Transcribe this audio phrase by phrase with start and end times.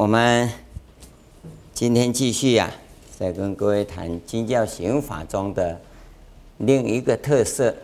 [0.00, 0.48] 我们
[1.74, 2.72] 今天继续呀、啊，
[3.18, 5.78] 再跟各位谈经教刑法中的
[6.56, 7.76] 另一个特色。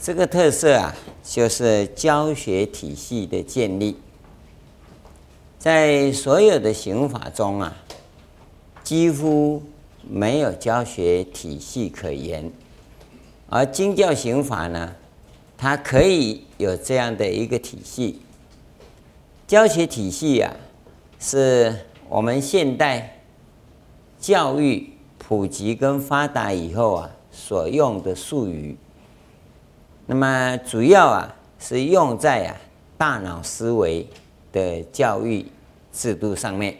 [0.00, 3.98] 这个特色啊，就是教学体系的建立。
[5.58, 7.76] 在所有的刑法中啊，
[8.82, 9.62] 几乎
[10.08, 12.50] 没有教学体系可言，
[13.50, 14.94] 而经教刑法呢，
[15.58, 18.22] 它可以有这样的一个体系。
[19.52, 20.50] 教学体系啊，
[21.20, 21.76] 是
[22.08, 23.20] 我们现代
[24.18, 28.74] 教育普及跟发达以后啊所用的术语。
[30.06, 32.56] 那么主要啊是用在啊
[32.96, 34.06] 大脑思维
[34.54, 35.44] 的教育
[35.92, 36.74] 制度上面，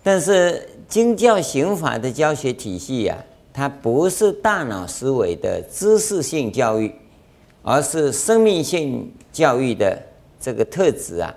[0.00, 3.18] 但是经教刑法的教学体系啊，
[3.52, 6.94] 它不是大脑思维的知识性教育，
[7.64, 10.00] 而是生命性教育的
[10.44, 11.34] 这个特质啊，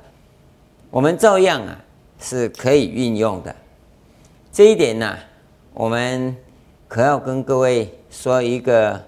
[0.91, 1.81] 我们照样啊
[2.19, 3.55] 是可以运用的。
[4.51, 5.17] 这一点呢，
[5.73, 6.35] 我们
[6.89, 9.01] 可要跟各位说一个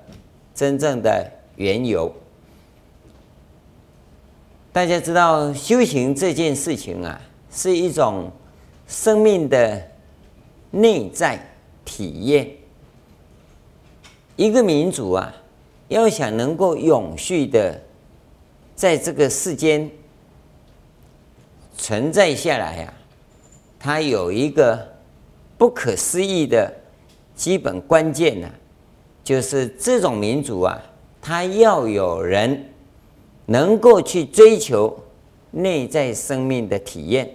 [0.56, 2.10] 真正的缘由。
[4.72, 8.32] 大家知道修行这件事情啊，是一种
[8.88, 9.86] 生命的
[10.72, 11.38] 内在
[11.84, 12.50] 体验。
[14.38, 15.36] 一个民族啊，
[15.90, 17.78] 要想能够永续的
[18.80, 19.92] 在这个世间
[21.76, 22.94] 存在下来呀，
[23.78, 24.88] 它有一个
[25.58, 26.74] 不可思议的
[27.36, 28.50] 基本关键呢，
[29.22, 30.82] 就是这种民族啊，
[31.22, 32.66] 它要有人。
[33.52, 34.96] 能够去追求
[35.50, 37.28] 内在生命的体验。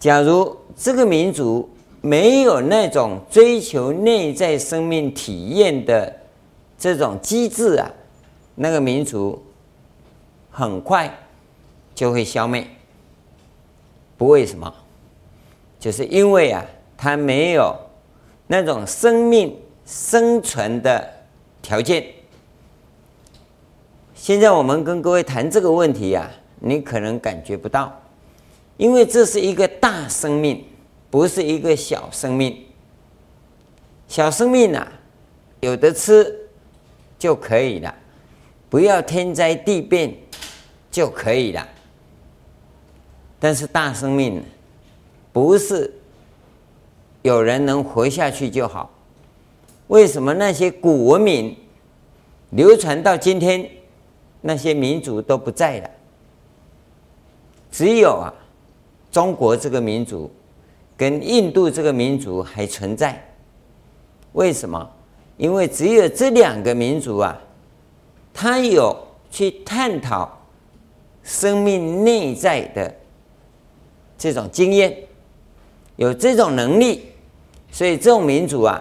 [0.00, 1.68] 假如这个民族
[2.00, 6.10] 没有那种追求内在生命体验的
[6.78, 7.92] 这种机制啊，
[8.54, 9.38] 那个民族
[10.56, 11.12] 很快
[11.96, 12.64] 就会消灭。
[14.16, 14.72] 不为什么？
[15.80, 16.64] 就是因为啊，
[16.96, 17.76] 它没有
[18.46, 19.54] 那种生命
[19.84, 21.12] 生存的
[21.60, 22.06] 条件。
[24.14, 28.00] 现在我们跟各位谈这个问题呀、啊，你可能感觉不到，
[28.76, 30.64] 因为这是一个大生命，
[31.10, 32.64] 不是一个小生命。
[34.06, 34.92] 小生命呐、啊，
[35.60, 36.48] 有的吃
[37.18, 37.92] 就可以了，
[38.70, 40.14] 不要天灾地变
[40.94, 41.66] 就可以了。
[43.40, 44.40] 但是大生命
[45.32, 45.92] 不是
[47.22, 48.88] 有人能活下去就好。
[49.88, 51.56] 为什么那些古文明
[52.50, 53.68] 流传到今天？
[54.46, 55.90] 那些民族都不在了，
[57.72, 58.28] 只有啊，
[59.10, 60.30] 中国这个民族
[60.98, 63.26] 跟印度这个民族还存在。
[64.34, 64.86] 为什么？
[65.38, 67.40] 因为只有这两个民族啊，
[68.34, 68.94] 他有
[69.30, 70.43] 去探讨
[71.24, 72.94] 生命内在的
[74.16, 74.96] 这种经验，
[75.96, 77.08] 有这种能力，
[77.72, 78.80] 所以这种民族啊，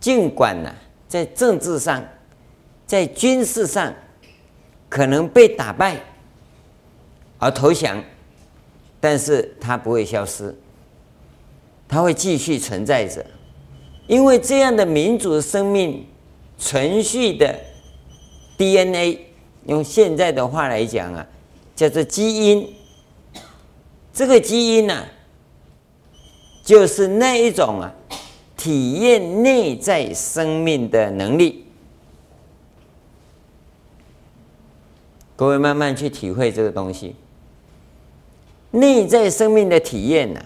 [0.00, 0.74] 尽管呢，
[1.06, 2.04] 在政治上，
[2.86, 3.94] 在军事上。
[4.88, 5.96] 可能被打败
[7.38, 8.02] 而投降，
[8.98, 10.52] 但是它不会消失，
[11.86, 13.24] 它会继续存在着，
[14.08, 16.04] 因为这样的民主生命
[16.58, 17.56] 存续的
[18.58, 19.29] DNA，
[19.66, 21.26] 用现在的话来讲啊，
[21.76, 22.74] 叫做基因。
[24.12, 25.06] 这个基因呢、
[26.64, 27.94] 就是那一种啊，
[28.56, 31.64] 体验内在生命的能力。
[35.36, 37.14] 各位慢慢去体会这个东西，
[38.72, 40.44] 内在生命的体验呢，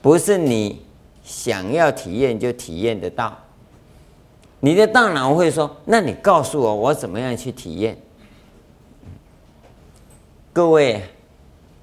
[0.00, 0.80] 不是你
[1.22, 3.43] 想要体验就体验得到。
[4.64, 7.94] 你的大脑会说：“那你告诉我，我怎么样去体验？”
[10.54, 11.02] 各位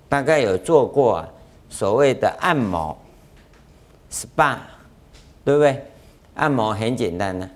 [0.10, 1.24] 大概有做过
[1.70, 2.98] 所谓的按摩
[4.12, 4.58] SPA，
[5.46, 5.86] 对不对？
[6.34, 7.48] 按摩很简单的，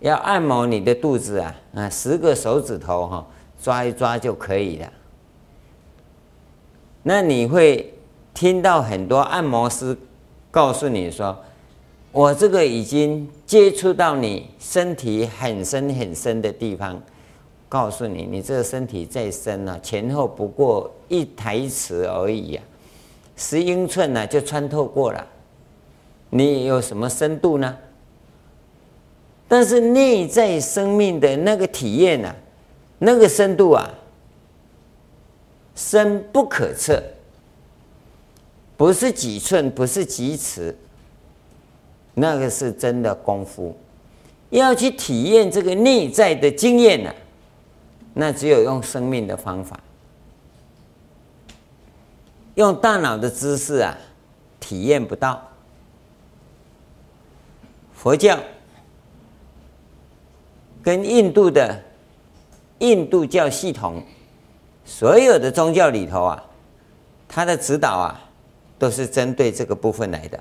[0.00, 3.24] 要按摩你的肚子啊啊，十个手指头哈。
[3.62, 4.92] 抓一抓就可以了。
[7.04, 7.94] 那你会
[8.34, 9.96] 听到很多按摩师
[10.50, 11.38] 告诉你说
[12.12, 17.02] ：“我这个已经接触到你身体很深很深的地方，
[17.70, 22.62] 告诉你，你这个身体再深呢，前后不过一台尺而已呀，
[23.34, 25.26] 十英寸呢就穿透过了。
[26.28, 27.76] 你有什么深度呢？
[29.48, 32.34] 但是内在生命的那个体验呢？”
[33.04, 33.90] 那个深度啊，
[35.74, 37.02] 深不可测，
[38.76, 40.76] 不是几寸，不是几尺，
[42.14, 43.76] 那个是真的功夫。
[44.50, 47.14] 要去体验这个内在的经验呢，
[48.12, 49.80] 那只有用生命的方法。
[52.56, 53.96] 用大脑的知识啊，
[54.60, 55.48] 体验不到。
[57.94, 58.38] 佛教
[60.82, 61.82] 跟印度的
[62.80, 64.02] 印度教系统，
[64.84, 66.44] 所有的宗教里头啊，
[67.26, 68.20] 它的指导啊，
[68.78, 70.38] 都是针对这个部分来的。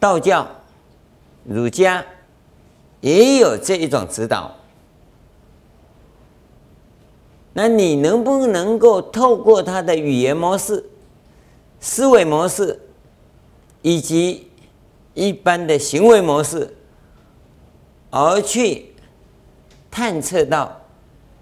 [0.00, 0.48] 道教、
[1.44, 2.04] 儒家
[3.00, 4.56] 也有这一种指导。
[7.52, 10.84] 那你能不能够透过他的语言模式、
[11.80, 12.80] 思维模式，
[13.82, 14.48] 以及
[15.14, 16.76] 一般的行为模式，
[18.10, 18.94] 而去
[19.90, 20.80] 探测到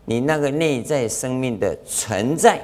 [0.06, 2.60] 你那个内在生命的存在？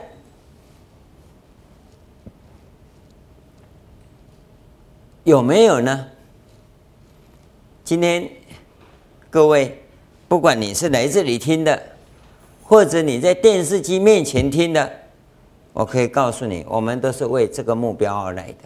[5.24, 6.06] 有没有呢？
[7.82, 8.28] 今天
[9.30, 9.82] 各位，
[10.28, 11.82] 不管你是来这里听的。
[12.66, 14.90] 或者你在电视机面前听的，
[15.74, 18.64] 我可以告诉你，我们都是为这个目标而来的。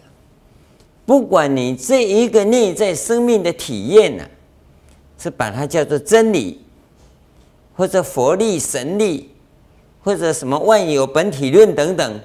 [1.05, 4.23] 不管你这一个内在生命的体验呢、
[5.17, 6.61] 是把它叫做真理，
[7.75, 9.35] 或者佛力、神力，
[10.01, 12.19] 或者什么万有本体论等等，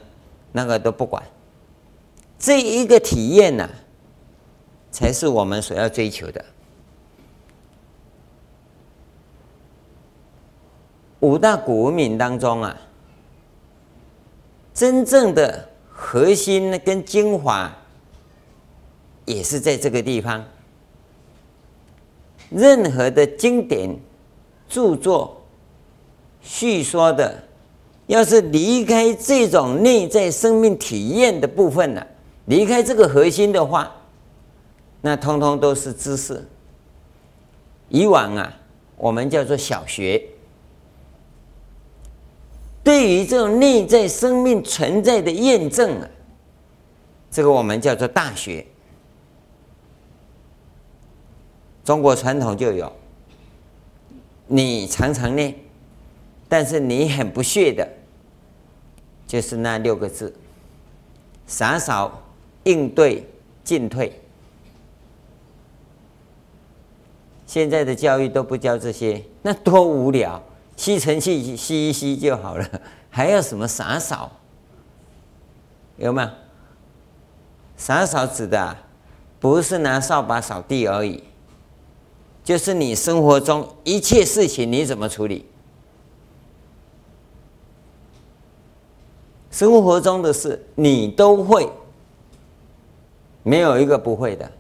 [0.53, 1.21] 那个都不管。
[2.39, 3.69] 这一个体验呢、
[4.95, 6.45] 才是我们所要追求的。
[11.19, 12.81] 五大古文明当中啊，
[14.73, 17.77] 真正的核心跟精华，
[19.25, 20.45] 也是在这个地方。
[22.51, 23.99] 任何的经典
[24.69, 25.43] 著作
[26.41, 27.43] 叙说的，
[28.07, 32.07] 要是离开这种内在生命体验的部分呢、
[32.45, 33.93] 离开这个核心的话，
[35.07, 36.43] 那通通都是知识。
[37.91, 38.57] 以往啊，
[38.97, 40.31] 我们叫做小学。
[42.83, 46.09] 对于这种内在生命存在的验证啊，
[47.31, 48.65] 这个我们叫做大学。
[51.85, 52.91] 中国传统就有，
[54.47, 55.55] 你常常念，
[56.49, 57.87] 但是你很不屑的，
[59.27, 60.35] 就是那六个字：
[61.47, 62.23] 洒扫、
[62.63, 63.29] 应对、
[63.63, 64.19] 进退。
[67.55, 70.43] 现在的教育都不教这些，那多无聊。
[70.75, 72.69] 吸尘器吸一吸就好了，
[73.09, 74.29] 还要什么洒扫？
[75.97, 76.29] 有没有？
[77.77, 78.77] 洒扫指的
[79.39, 81.23] 不是拿扫把扫地而已，
[82.43, 85.47] 就是你生活中一切事情你怎么处理？
[89.53, 91.71] 生活中的事你都会，
[93.45, 94.51] 没有一个不会的。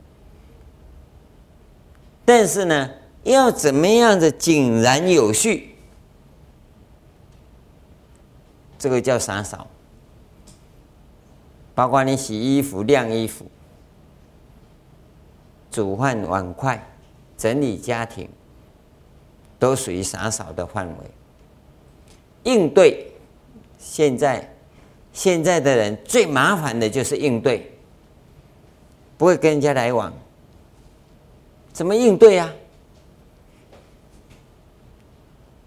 [2.24, 2.90] 但是呢，
[3.22, 5.74] 要怎么样子井然有序？
[8.78, 9.66] 这个叫洒扫，
[11.74, 13.46] 包括你洗衣服、晾衣服、
[15.70, 16.86] 煮饭、碗筷、
[17.36, 18.28] 整理家庭，
[19.58, 20.94] 都属于洒扫的范围。
[22.42, 23.10] 应对，
[23.78, 24.54] 现在
[25.14, 27.72] 现在的人最麻烦的就是应对，
[29.16, 30.12] 不会跟人家来往，
[31.74, 32.50] 怎么应对啊？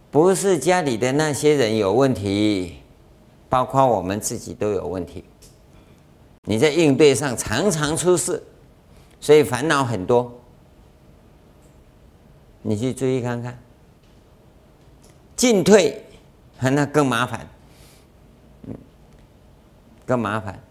[0.10, 2.78] 不是家里的那些人有问题。
[3.50, 5.24] 包括我们自己都有问题，
[6.44, 8.44] 你在应对上常常出事，
[9.22, 10.30] 所以烦恼很多。
[12.62, 13.58] 你去注意看看，
[15.38, 16.04] 进退，
[16.60, 17.48] 那更麻烦，
[20.06, 20.62] 更麻烦。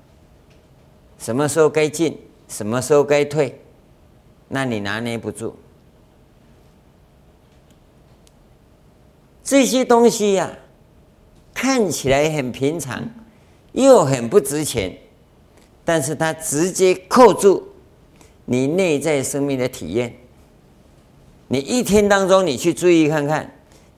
[1.18, 3.58] 什么时候该进，什么时候该退，
[4.48, 5.56] 那你拿捏不住。
[9.42, 10.50] 这些东西呀、
[11.54, 13.08] 看起来很平常，
[13.72, 14.96] 又很不值钱，
[15.84, 17.68] 但是它直接扣住
[18.44, 20.12] 你内在生命的体验。
[21.48, 23.48] 你一天当中，你去注意看看，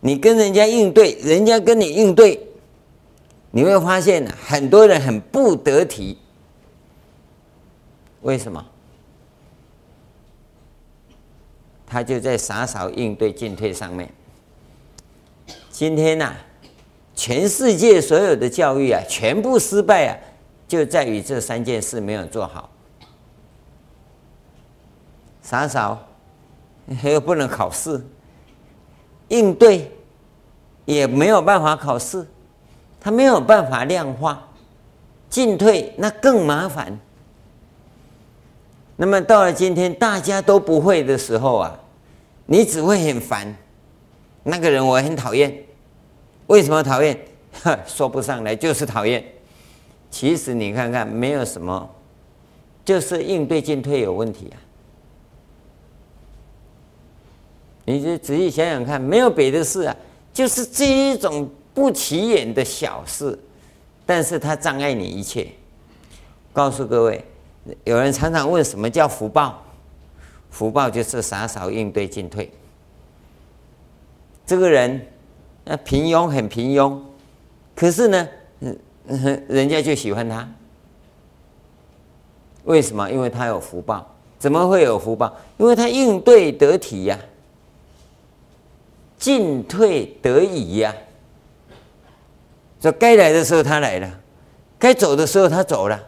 [0.00, 2.38] 你跟人家应对，人家跟你应对，
[3.50, 6.18] 你会发现很多人很不得体。
[8.20, 8.62] 为什么？
[11.88, 14.12] 他就在洒扫应对进退上面。
[15.70, 16.32] 今天呢、
[17.14, 20.12] 全世界所有的教育啊，全部失败啊，
[20.66, 22.68] 就在于这三件事没有做好。
[25.40, 25.98] 洒扫
[27.02, 28.04] 又不能考试，
[29.28, 29.90] 应对
[30.84, 32.26] 也没有办法考试，
[33.00, 34.46] 他没有办法量化，
[35.30, 36.98] 进退那更麻烦。
[39.00, 41.80] 那么到了今天大家都不会的时候啊，
[42.46, 43.56] 你只会很烦，
[44.42, 45.56] 那个人我很讨厌。
[46.48, 47.16] 为什么讨厌？
[47.86, 49.24] 说不上来，就是讨厌。
[50.10, 51.88] 其实你看看，没有什么，
[52.84, 54.58] 就是应对进退有问题啊。
[57.84, 59.96] 你就仔细想想看，没有别的事啊，
[60.32, 63.38] 就是这一种不起眼的小事，
[64.04, 65.46] 但是它障碍你一切。
[66.52, 67.24] 告诉各位，
[67.84, 69.62] 有人常常问什么叫福报？
[70.50, 72.50] 福报就是洒扫应对进退。
[74.46, 75.06] 这个人，
[75.64, 76.98] 那平庸很平庸，
[77.76, 78.28] 可是呢，
[79.48, 80.48] 人家就喜欢他。
[82.64, 83.10] 为什么？
[83.10, 84.14] 因为他有福报。
[84.38, 85.36] 怎么会有福报？
[85.56, 87.18] 因为他应对得体呀、
[89.18, 92.80] 进退得宜呀、啊。
[92.80, 94.20] 说该来的时候他来了，
[94.78, 96.00] 该走的时候他走了。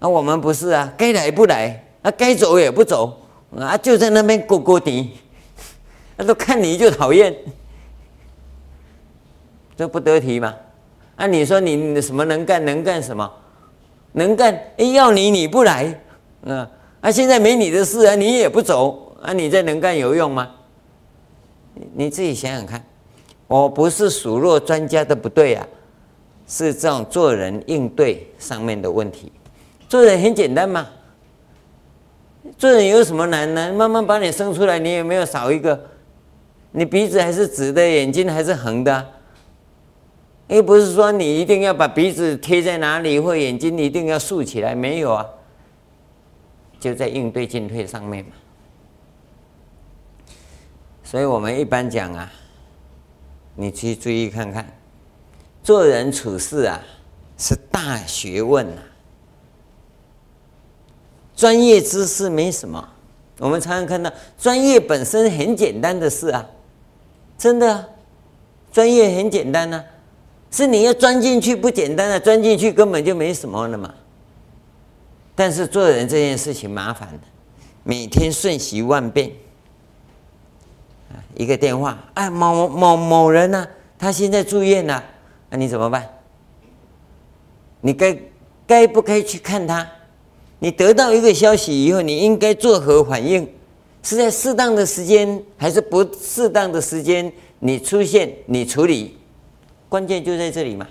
[0.00, 3.16] 啊，我们不是啊，该来不来，啊，该走也不走，
[3.56, 5.12] 啊，就在那边咕咕地，
[6.16, 7.34] 那 都看你就讨厌，
[9.76, 10.56] 这不得体吗？
[11.16, 13.30] 啊，你说你什么能干能干什么？
[14.12, 16.00] 能干，哎，要你你不来，
[16.46, 16.68] 啊，
[17.02, 20.50] 啊，现在没你的事啊，你也不走，啊，你这能干有用吗？
[21.94, 22.82] 你自己想想看，
[23.46, 25.66] 我不是数落专家的不对啊，
[26.48, 29.30] 是这种做人应对上面的问题。
[29.90, 30.86] 做人很简单嘛，
[32.56, 33.72] 做人有什么难呢？
[33.72, 35.88] 慢慢把你生出来，你有没有少一个？
[36.70, 39.04] 你鼻子还是直的，眼睛还是横的，
[40.46, 45.26] 又不是说你一定要把鼻子贴在哪里，或眼睛一定要竖起来，没有啊，
[46.78, 48.30] 就在应对进退上面嘛。
[51.02, 52.30] 所以我们一般讲啊，
[53.56, 54.64] 你去注意看看，
[55.64, 56.80] 做人处事啊，
[57.36, 58.84] 是大学问啊。
[61.40, 62.86] 专业知识没什么，
[63.38, 66.46] 我们常常看到专业本身很简单的事啊，
[67.38, 67.88] 真的啊，
[68.70, 69.82] 专业很简单啊，
[70.50, 73.94] 是你要钻进去不简单啊，钻进去根本就没什么了嘛。
[75.34, 77.20] 但是做人这件事情麻烦的，
[77.84, 79.32] 每天瞬息万变，
[81.36, 83.66] 一个电话，哎，某某某人呢，
[83.98, 85.02] 他现在住院了，
[85.48, 86.06] 那你怎么办？
[87.80, 88.14] 你该
[88.66, 89.90] 该不该去看他？
[90.60, 93.46] 你得到一个消息以后，你应该作何反应？
[94.02, 97.30] 是在适当的时间，还是不适当的时间？
[97.58, 99.18] 你出现，你处理，
[99.88, 100.88] 关键就在这里嘛？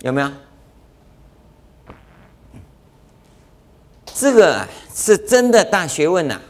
[0.00, 0.30] 有没有？
[4.14, 6.40] 这个是真的大学问呐、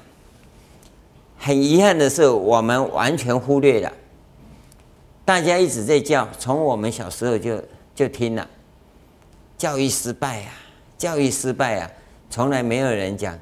[1.36, 3.92] 很遗憾的是，我们完全忽略了。
[5.24, 7.62] 大家一直在叫，从我们小时候就
[7.94, 8.48] 就听了，
[9.56, 10.67] 教育失败、啊。
[10.98, 11.90] 教育失败啊，
[12.28, 13.38] 从来没有人讲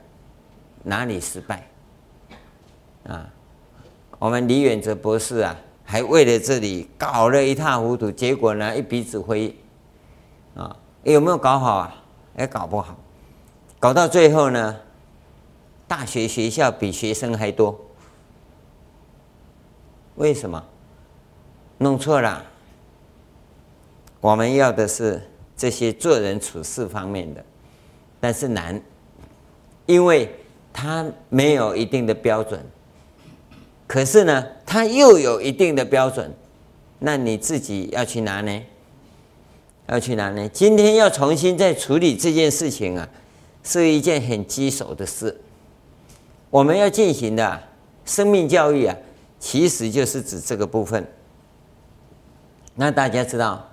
[0.83, 1.67] 哪里失败
[3.05, 3.27] 啊。
[4.19, 9.57] 我们李远哲博士啊，还为了这里搞了一塌糊涂，结果呢，一鼻子灰
[10.55, 10.77] 啊。
[11.03, 12.05] 有没有搞好啊？
[12.37, 12.97] 也搞不好，
[13.79, 14.77] 搞到最后呢，
[15.89, 17.81] 大学学校比学生还多。
[20.17, 20.63] 为什么？
[21.79, 22.45] 弄错了。
[24.21, 25.23] 我们要的是。
[25.57, 27.45] 这些做人处事方面的，
[28.21, 28.81] 但是难，
[29.87, 30.31] 因为
[30.73, 32.61] 他没有一定的标准。
[33.87, 36.31] 可是呢，他又有一定的标准，
[36.99, 38.63] 那你自己要去拿呢？
[39.89, 40.49] 要去拿呢？
[40.49, 43.09] 今天要重新再处理这件事情啊，
[43.63, 45.41] 是一件很棘手的事。
[46.51, 47.63] 我们要进行的
[48.05, 48.97] 生命教育啊，
[49.39, 51.07] 其实就是指这个部分。
[52.75, 53.71] 那大家知道？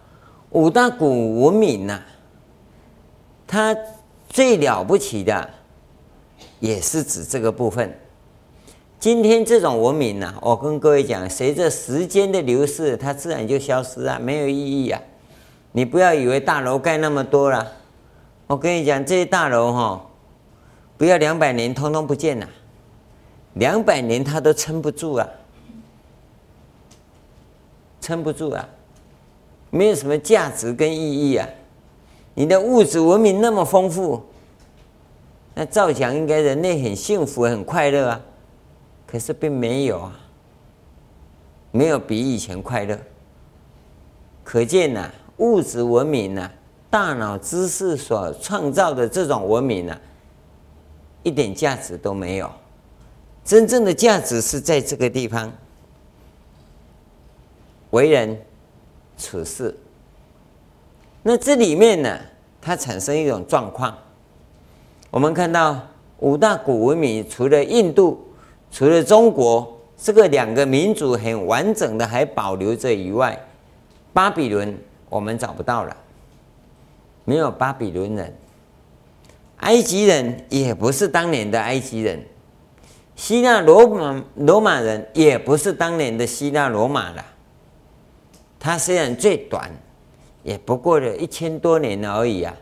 [0.53, 1.99] 五大古文明呐、
[3.47, 3.75] 它
[4.29, 5.49] 最了不起的
[6.59, 7.99] 也是指这个部分。
[8.99, 15.01] 今天这种文明呐、我跟各位讲，随着时间的流逝，它自然就消失啊，没有意义啊。
[15.71, 17.73] 你不要以为大楼盖那么多了，
[18.45, 20.05] 我跟你讲，这些大楼哈，
[20.97, 22.47] 不要两百年，通通不见了。
[23.55, 25.27] 两百年它都撑不住啊，
[27.99, 28.69] 撑不住啊。
[29.73, 31.49] 没有什么价值跟意义啊！
[32.35, 34.23] 你的物质文明那么丰富，
[35.55, 38.21] 那照讲应该人类很幸福、很快乐啊。
[39.07, 40.19] 可是并没有啊，
[41.71, 42.95] 没有比以前快乐。
[44.43, 46.51] 可见呐、物质文明呐、
[46.91, 49.99] 大脑知识所创造的这种文明呐、
[51.23, 52.47] 一点价值都没有。
[53.43, 55.51] 真正的价值是在这个地方，
[57.89, 58.39] 为人。
[59.23, 59.73] 处事，
[61.21, 62.19] 那这里面呢，
[62.61, 63.97] 它产生一种状况。
[65.09, 65.79] 我们看到
[66.19, 68.27] 五大古文明，除了印度、
[68.69, 73.39] 除了中国这个两个民族很完整的还保留着以外，
[74.11, 74.77] 巴比伦
[75.09, 75.95] 我们找不到了。
[77.23, 78.35] 没有巴比伦人，
[79.57, 82.21] 埃及人也不是当年的埃及人，
[83.15, 87.25] 希腊罗马罗马人也不是当年的希腊罗马了。
[88.65, 89.69] 它虽然最短，
[90.41, 92.55] 也不过了一千多年而已啊，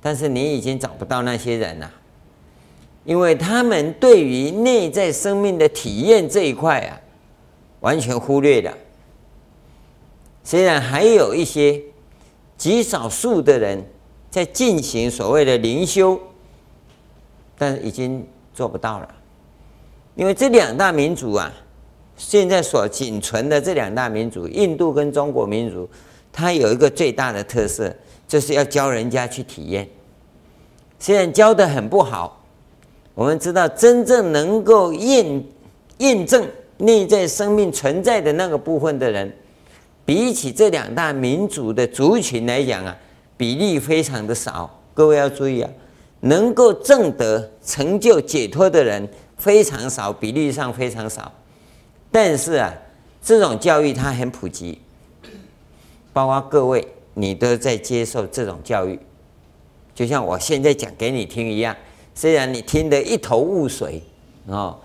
[0.00, 1.90] 但是你已经找不到那些人了，
[3.04, 6.94] 因为他们对于内在生命的体验这一块啊，
[7.80, 8.72] 完全忽略了。
[10.44, 11.82] 虽然还有一些
[12.56, 13.84] 极少数的人
[14.30, 16.20] 在进行所谓的灵修，
[17.58, 19.14] 但已经做不到了，
[20.14, 21.52] 因为这两大民族啊，
[22.22, 25.88] 现在所仅存的这两大民族，印度跟中国民族，
[26.30, 27.90] 它有一个最大的特色，
[28.28, 29.88] 就是要教人家去体验。
[30.98, 32.44] 虽然教得很不好，
[33.14, 35.44] 我们知道真正能够验
[35.98, 36.46] 验证
[36.76, 39.34] 内在生命存在的那个部分的人。
[40.04, 42.94] 比起这两大民族的族群来讲啊，
[43.38, 44.78] 比例非常的少。
[44.92, 45.70] 各位要注意啊，
[46.20, 49.08] 能够证得成就解脱的人
[49.38, 51.32] 非常少，比例上非常少。
[52.10, 52.72] 但是啊，
[53.22, 54.80] 这种教育它很普及，
[56.12, 58.98] 包括各位你都在接受这种教育，
[59.94, 61.76] 就像我现在讲给你听一样。
[62.14, 64.02] 虽然你听得一头雾水
[64.46, 64.76] 哦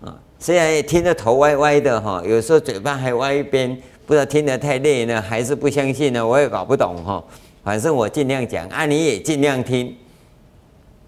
[0.00, 3.80] 啊，虽然也听得头歪歪的哈，有时候嘴巴还歪一边。
[4.06, 6.26] 不知道听得太累呢，还是不相信呢？
[6.26, 7.24] 我也搞不懂哈。
[7.62, 9.96] 反正我尽量讲啊，你也尽量听。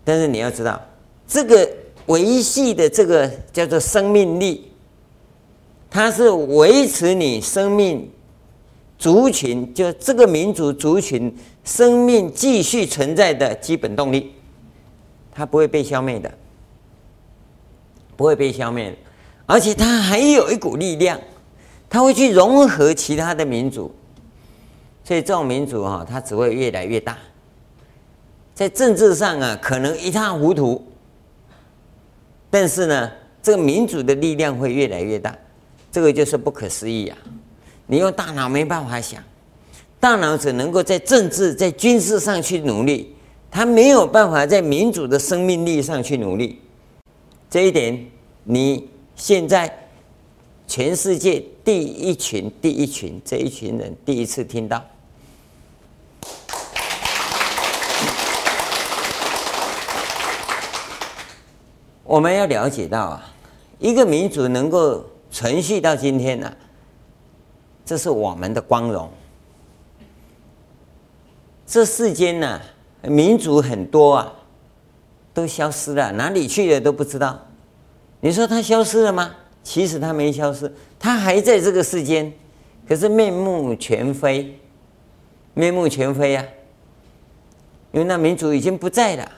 [0.03, 0.81] 但是你要知道，
[1.29, 1.69] 这个
[2.07, 4.73] 维系的这个叫做生命力，
[5.91, 8.11] 它是维持你生命
[8.99, 14.33] 族群，就这个民族族群生命继续存在的基本动力，
[15.33, 16.33] 它不会被消灭的，
[18.17, 18.95] 不会被消灭，
[19.47, 21.21] 而且它还有一股力量。
[21.89, 23.95] 它会去融合其他的民族，
[25.05, 27.17] 所以这种民族哈，它只会越来越大。
[28.55, 30.85] 在政治上啊，可能一塌糊涂，
[32.51, 35.39] 但是呢，这个民族的力量会越来越大，
[35.97, 37.17] 这个就是不可思议啊！
[37.87, 39.25] 你用大脑没办法想，
[39.99, 43.17] 大脑只能够在政治、在军事上去努力，
[43.51, 46.61] 他没有办法在民主的生命力上去努力。
[47.49, 48.07] 这一点，
[48.45, 49.75] 你现在。
[50.69, 54.85] 全世界第一群，第一群这一群人第一次听到。
[62.03, 63.33] 我们要了解到啊，
[63.79, 65.03] 一个民族能够
[65.37, 66.51] 存续到今天呢，
[67.85, 69.11] 这是我们的光荣。
[71.67, 72.59] 这世间呢，
[73.03, 74.33] 民族很多啊，
[75.35, 77.39] 都消失了，哪里去了都不知道。
[78.21, 79.35] 你说他消失了吗？
[79.63, 82.33] 其实他没消失，他还在这个世间，
[82.89, 84.59] 可是面目全非，
[85.53, 86.43] 面目全非啊！
[87.93, 89.31] 因为那民族已经不在了，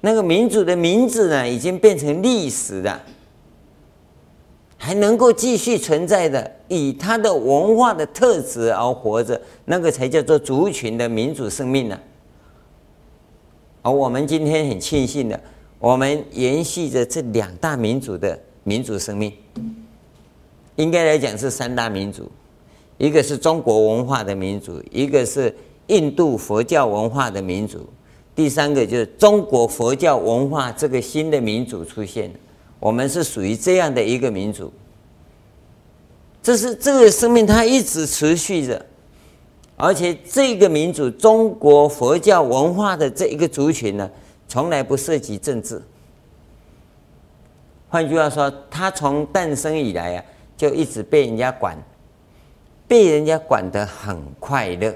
[0.00, 3.00] 那个民族的名字呢，已经变成历史了，
[4.78, 12.00] 还能够继续存在的，以他的文化的特质而活着，那个才叫做族群的民主生命呢。
[13.82, 15.38] 而我们今天很庆幸的，
[15.78, 18.38] 我们延续着这两大民族的。
[18.64, 19.32] 民族生命，
[20.76, 22.30] 应该来讲是三大民族，
[22.98, 27.88] 一个是中国文化的民族，一个是印度佛教文化的民族，
[28.36, 32.30] 第三个就是中国佛教文化这个新的民族出现。
[32.80, 34.72] 我们是属于这样的一个民族，
[36.42, 38.86] 这是这个生命它一直持续着，
[39.76, 44.10] 而且这个民族中国佛教文化的这一个族群呢，
[44.46, 45.82] 从来不涉及政治。
[47.88, 50.24] 换句话说，他从诞生以来啊，
[50.56, 51.76] 就一直被人家管，
[52.86, 54.94] 被人家管得很快乐。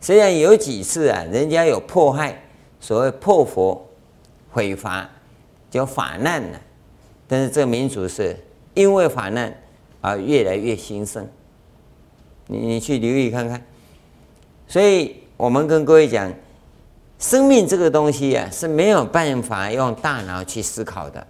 [0.00, 2.42] 虽然有几次啊，人家有迫害，
[2.80, 3.86] 所谓破佛、
[4.50, 5.08] 毁法，
[5.70, 6.58] 叫法难呢，
[7.26, 8.36] 但是这个民族是
[8.74, 9.54] 因为法难
[10.00, 11.26] 而越来越兴盛。
[12.46, 13.64] 你你去留意看看。
[14.66, 16.32] 所以我们跟各位讲。
[17.18, 21.26] 生命这个东西啊，是没有办法用大脑去思考的。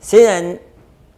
[0.00, 0.58] 虽然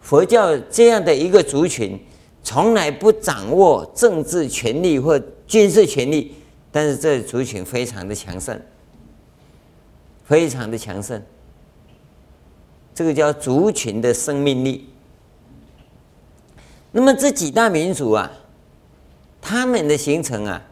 [0.01, 1.97] 佛教这样的一个族群
[2.43, 6.35] 从来不掌握政治权力或军事权力，
[6.73, 8.61] 但是这族群非常的强盛，
[10.25, 11.23] 非常的强盛。
[12.95, 14.89] 这个叫族群的生命力。
[16.93, 18.31] 那么这几大民族啊，
[19.43, 20.63] 他们的形成啊，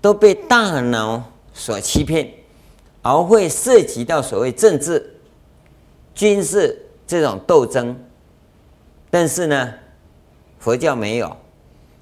[0.00, 2.30] 都被大脑所欺骗。
[3.06, 5.14] 而会涉及到所谓政治、
[6.14, 7.94] 军事这种斗争，
[9.10, 9.74] 但是呢，
[10.58, 11.36] 佛教没有，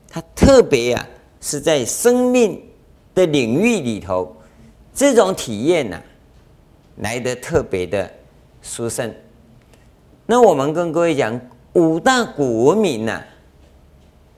[0.08, 1.04] 它特别啊
[1.40, 2.62] 是在生命
[3.16, 4.36] 的领域里头，
[4.94, 6.00] 这种体验呢、
[6.98, 8.08] 来的特别的
[8.62, 9.12] 殊胜。
[10.26, 11.40] 那我们跟各位讲，
[11.72, 13.24] 五大古文明呢、啊，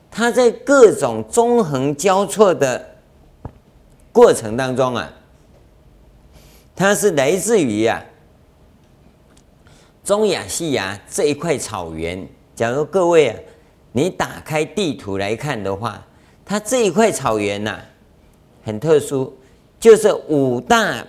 [0.09, 2.95] 它在各种纵横交错的
[4.11, 5.13] 过程当中啊，
[6.75, 8.13] 它是来自于呀、啊。
[10.03, 13.39] 中亚细亚这一块草原，假如各位啊，
[13.91, 16.05] 你打开地图来看的话，
[16.43, 17.79] 它这一块草原呐、
[18.63, 19.33] 很特殊，
[19.79, 21.05] 就是五大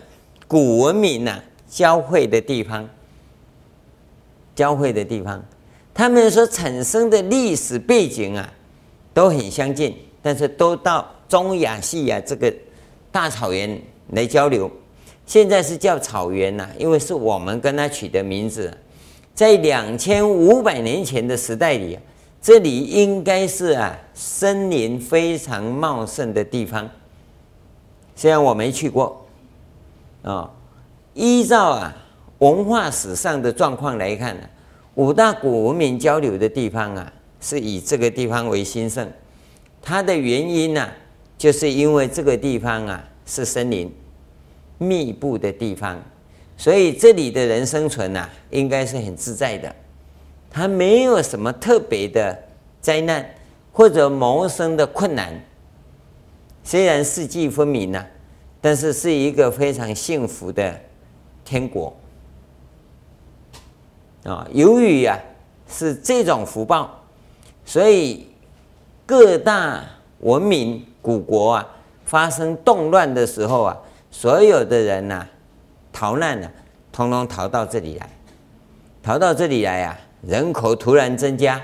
[0.47, 2.89] 古文明呐、交汇的地方。
[4.57, 5.41] 交汇的地方，
[5.95, 8.53] 他们所产生的历史背景啊，
[9.15, 12.53] 都很相近，但是都到中亚细亚这个
[13.13, 14.69] 大草原来交流。
[15.27, 18.73] 现在是叫草原呐、因为是我们跟他取的名字。
[19.35, 21.99] 在两千五百年前的时代里，
[22.41, 26.89] 这里应该是啊森林非常茂盛的地方。
[28.15, 29.27] 虽然我没去过，
[30.23, 30.51] 啊，
[31.13, 31.95] 依照啊
[32.39, 34.43] 文化史上的状况来看呢，
[34.95, 39.11] 五大古文明交流的地方啊，是以这个地方为兴盛。
[39.81, 40.89] 它的原因呢，
[41.39, 43.91] 就是因为这个地方啊是森林
[44.79, 45.99] 密布的地方。
[46.59, 49.75] 所以这里的人生存呐、啊，应该是很自在的，
[50.51, 52.37] 他没有什么特别的
[52.81, 53.25] 灾难
[53.73, 55.33] 或者谋生的困难。
[56.65, 58.07] 虽然四季分明呐、啊，
[58.61, 60.79] 但是是一个非常幸福的
[61.45, 61.95] 天国
[64.33, 64.47] 啊。
[64.53, 65.19] 由于啊
[65.69, 67.03] 是这种福报，
[67.65, 68.29] 所以
[69.05, 69.83] 各大
[70.21, 71.69] 文明古国啊
[72.05, 73.77] 发生动乱的时候啊，
[74.11, 75.27] 所有的人呐、
[75.93, 76.49] 逃难呐，
[76.93, 78.09] 通通逃到这里来，
[79.03, 81.61] 逃到这里来呀、人口突然增加，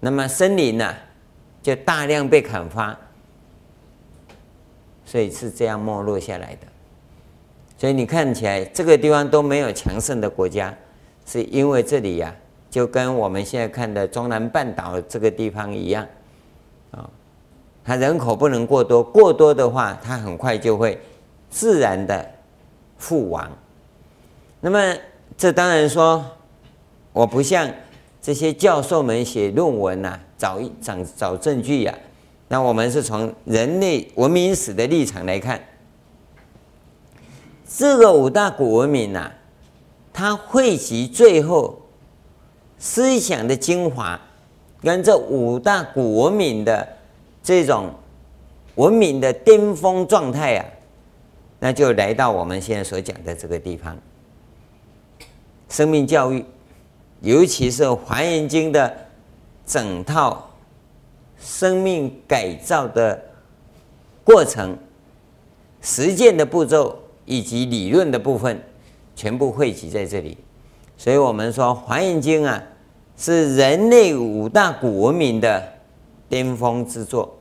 [0.00, 0.94] 那么森林呢、啊，
[1.62, 2.96] 就大量被砍伐，
[5.04, 6.66] 所以是这样没落下来的。
[7.78, 10.74] 所以你看起来这个地方都没有强盛的国家，
[11.26, 12.34] 是因为这里呀、
[12.70, 16.06] 就跟我们现在看的中南半岛这个地方一样，
[16.90, 17.08] 啊，
[17.84, 21.00] 它人口不能过多，过多的话，它很快就会
[21.50, 22.30] 自然的。
[22.96, 23.50] 覆亡，
[24.60, 24.96] 那么
[25.36, 26.24] 这当然说，
[27.12, 27.68] 我不像
[28.22, 31.94] 这些教授们写论文呐、啊，找找找证据呀、
[32.48, 35.60] 那我们是从人类文明史的立场来看，
[37.68, 39.30] 这个五大古文明呐、
[40.14, 41.82] 它汇集最后
[42.78, 44.18] 思想的精华，
[44.80, 46.86] 跟这五大古文明的
[47.42, 47.90] 这种
[48.76, 50.64] 文明的巅峰状态啊。
[51.58, 53.96] 那就来到我们现在所讲的这个地方，
[55.68, 56.44] 生命教育，
[57.20, 58.96] 尤其是《华严经》的
[59.66, 60.48] 整套
[61.40, 63.20] 生命改造的
[64.22, 64.78] 过程、
[65.80, 68.62] 实践的步骤以及理论的部分，
[69.14, 70.38] 全部汇集在这里。
[70.96, 72.62] 所以我们说，《华严经》啊，
[73.16, 75.62] 是人类五大古文明的
[76.28, 77.38] 巅峰之作。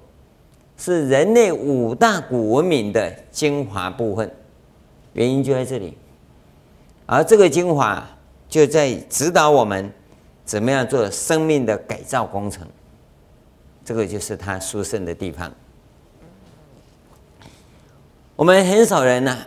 [0.76, 4.30] 是人类五大古文明的精华部分，
[5.14, 5.96] 原因就在这里，
[7.06, 8.06] 而这个精华
[8.50, 9.90] 就在指导我们
[10.44, 12.68] 怎么样做生命的改造工程，
[13.86, 15.50] 这个就是它殊胜的地方。
[18.36, 19.38] 我们很少人呢、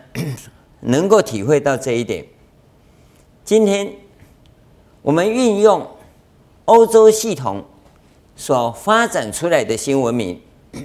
[0.81, 2.25] 能够体会到这一点。
[3.43, 3.91] 今天
[5.01, 5.87] 我们运用
[6.65, 7.63] 欧洲系统
[8.35, 10.41] 所发展出来的新文明。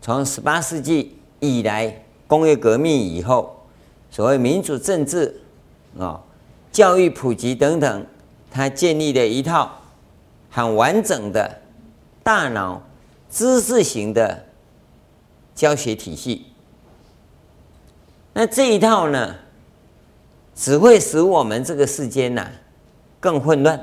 [0.00, 3.64] 从十八世纪以来，工业革命以后，
[4.10, 5.40] 所谓民主政治
[5.98, 6.20] 啊、
[6.70, 8.06] 教育普及等等，
[8.50, 9.70] 它建立了一套
[10.50, 11.60] 很完整的
[12.22, 12.82] 大脑
[13.30, 14.46] 知识型的
[15.54, 16.46] 教学体系。
[18.32, 19.34] 那这一套呢，
[20.54, 22.48] 只会使我们这个世间呐
[23.20, 23.80] 更混乱，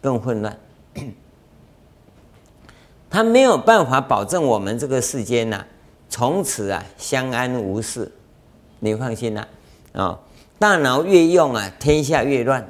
[0.00, 0.58] 更混乱。
[3.10, 5.66] 他没有办法保证我们这个世间呐、啊，
[6.08, 8.10] 从此啊相安无事。
[8.78, 9.46] 你放心啦，
[9.92, 10.18] 啊、哦，
[10.58, 12.66] 大脑越用啊，天下越乱。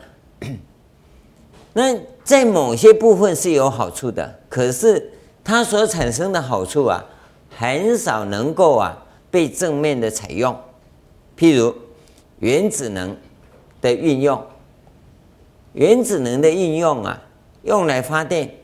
[1.72, 5.12] 那在某些部分是有好处的，可是
[5.44, 7.04] 它所产生的好处啊，
[7.56, 10.58] 很少能够啊被正面的采用。
[11.36, 11.74] 譬如
[12.38, 13.16] 原子能
[13.80, 14.44] 的运用，
[15.72, 17.22] 原子能的运用啊，
[17.62, 18.56] 用来发电。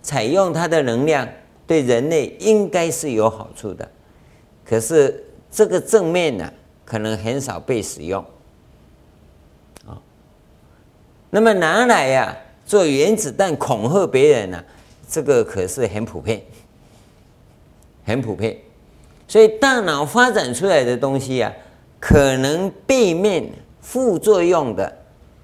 [0.00, 1.28] 采用它的能量
[1.66, 3.86] 对人类应该是有好处的，
[4.64, 6.50] 可是这个正面呢，
[6.84, 8.24] 可能很少被使用。
[9.86, 10.00] 啊，
[11.28, 14.64] 那么拿来呀做原子弹恐吓别人呢，
[15.06, 16.40] 这个可是很普遍，
[18.06, 18.56] 很普遍。
[19.28, 21.52] 所以大脑发展出来的东西啊，
[22.00, 23.48] 可能背面
[23.80, 24.90] 副作用的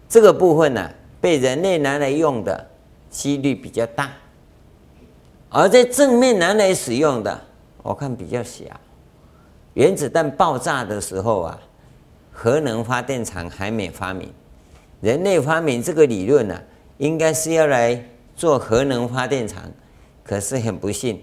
[0.08, 2.66] 这个部分呢、被人类拿来用的
[3.10, 4.10] 几率比较大，
[5.50, 7.40] 而在正面拿来使用的，
[7.82, 8.64] 我看比较小。
[9.74, 11.58] 原子弹爆炸的时候啊，
[12.32, 14.32] 核能发电厂还没发明，
[15.00, 16.58] 人类发明这个理论呢、
[16.96, 18.02] 应该是要来
[18.34, 19.62] 做核能发电厂。
[20.22, 21.20] 可是很不幸，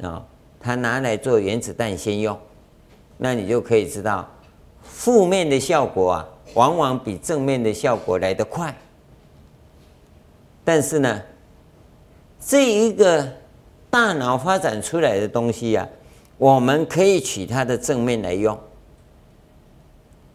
[0.00, 0.24] 啊，
[0.62, 2.38] 他拿来做原子弹先用，
[3.18, 4.28] 那你就可以知道，
[4.82, 8.74] 负面的效果啊，往往比正面的效果来得快。
[10.64, 11.20] 但是呢，
[12.38, 13.28] 这一个
[13.90, 15.90] 大脑发展出来的东西呀、啊，
[16.38, 18.56] 我们可以取它的正面来用。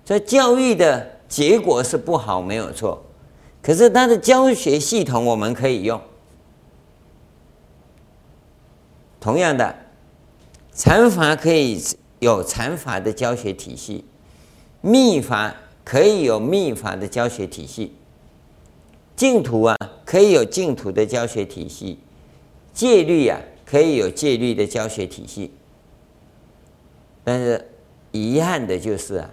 [0.03, 3.01] 这教育的结果是不好，没有错，
[3.61, 5.99] 可是它的教学系统我们可以用。
[9.19, 9.75] 同样的，
[10.77, 11.83] 禅法可以
[12.19, 14.05] 有禅法的教学体系，
[14.81, 17.95] 密法可以有密法的教学体系，
[19.15, 21.97] 净土啊可以有净土的教学体系，
[22.75, 25.51] 戒律啊可以有戒律的教学体系。
[27.23, 27.71] 但是
[28.11, 29.27] 遗憾的就是啊，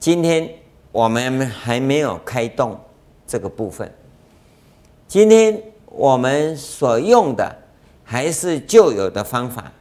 [0.00, 0.56] 今天
[0.90, 2.76] 我们还没有开动
[3.28, 3.88] 这个部分。
[5.06, 7.60] 今天我们所用的。
[8.06, 9.72] 还是旧有的方法，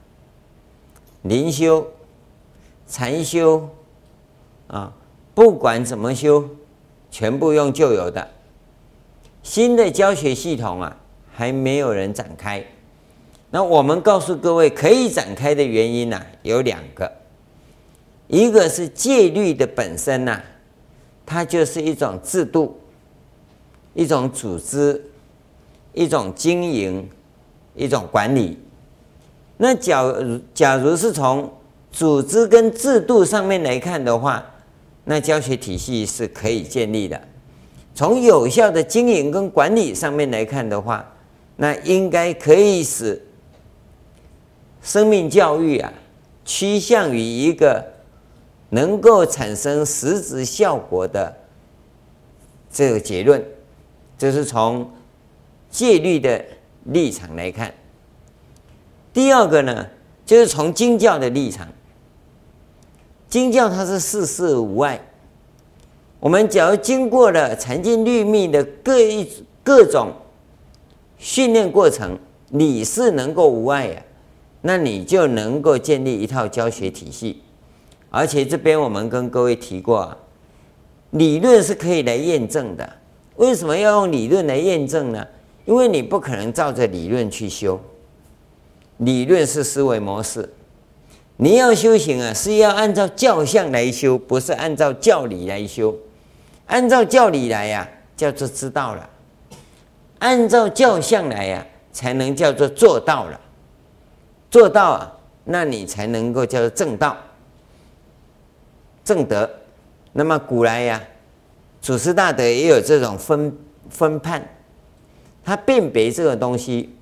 [1.23, 1.85] 灵修、
[2.87, 3.67] 禅修，
[4.67, 4.93] 啊，
[5.35, 6.47] 不管怎么修，
[7.11, 8.25] 全部用旧有的。
[9.41, 10.97] 新的教学系统啊，
[11.33, 12.63] 还没有人展开。
[13.49, 17.11] 那我们告诉各位，可以展开的原因呢、有两个。
[18.27, 20.43] 一个是戒律的本身呐、啊，
[21.25, 22.79] 它就是一种制度、
[23.93, 25.03] 一种组织、
[25.93, 27.09] 一种经营。
[27.75, 28.59] 一种管理，
[29.63, 30.03] 那假
[30.53, 31.49] 假如是从
[31.89, 34.43] 组织跟制度上面来看的话，
[35.05, 37.17] 那教学体系是可以建立的。
[37.95, 41.09] 从有效的经营跟管理上面来看的话，
[41.55, 43.25] 那应该可以使
[44.81, 45.93] 生命教育啊
[46.43, 47.81] 趋向于一个
[48.71, 51.33] 能够产生实质效果的
[52.69, 53.41] 这个结论，
[54.17, 54.91] 这是从
[55.69, 56.43] 戒律的。
[56.87, 57.73] 立场来看，
[59.13, 59.87] 第二个呢，
[60.25, 61.67] 就是从经教的立场。
[63.29, 64.99] 经教它是事事无碍。
[66.19, 69.27] 我们只要经过了禅净律密的各一
[69.63, 70.11] 各种
[71.17, 72.17] 训练过程，
[72.49, 74.01] 你是能够无碍啊，
[74.61, 77.41] 那你就能够建立一套教学体系。
[78.09, 80.17] 而且这边我们跟各位提过啊，
[81.11, 82.97] 理论是可以来验证的。
[83.35, 85.27] 为什么要用理论来验证呢？
[85.65, 87.79] 因为你不可能照着理论去修，
[89.03, 90.53] 理论是思维模式，
[91.37, 95.95] 你要修行啊，是要按照教相来修，不是按照教理来修。
[96.67, 99.09] 按照教理来呀、叫做知道了；
[100.19, 103.39] 按照教相来呀、才能叫做做到了。
[104.49, 105.11] 做到啊，
[105.43, 107.17] 那你才能够叫做正道、
[109.03, 109.49] 正德。
[110.13, 111.01] 那么古来呀、
[111.81, 113.57] 祖师大德也有这种分
[113.89, 114.47] 分判。
[115.43, 116.95] 他辨别这个东西，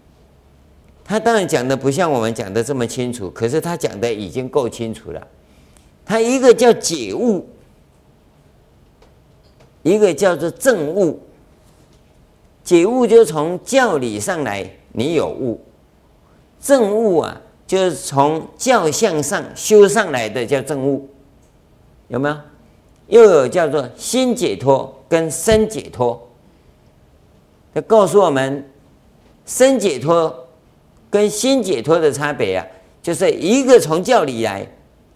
[1.03, 5.27] 他当然讲的不像我们讲的这么清楚，可是他讲的已经够清楚了。
[6.05, 7.47] 他一个叫解悟，
[9.83, 11.19] 一个叫做证悟。
[12.63, 15.59] 解悟就从教理上来，你有悟；
[16.61, 21.09] 证悟啊，就是从教相上修上来的，叫证悟。
[22.07, 22.37] 有没有？
[23.07, 26.29] 又有叫做心解脱跟身解脱。
[27.73, 28.69] 他告诉我们，
[29.45, 30.40] 身解脱
[31.11, 32.65] 跟心解脱的差别啊，
[33.01, 34.65] 就是一个从教理来，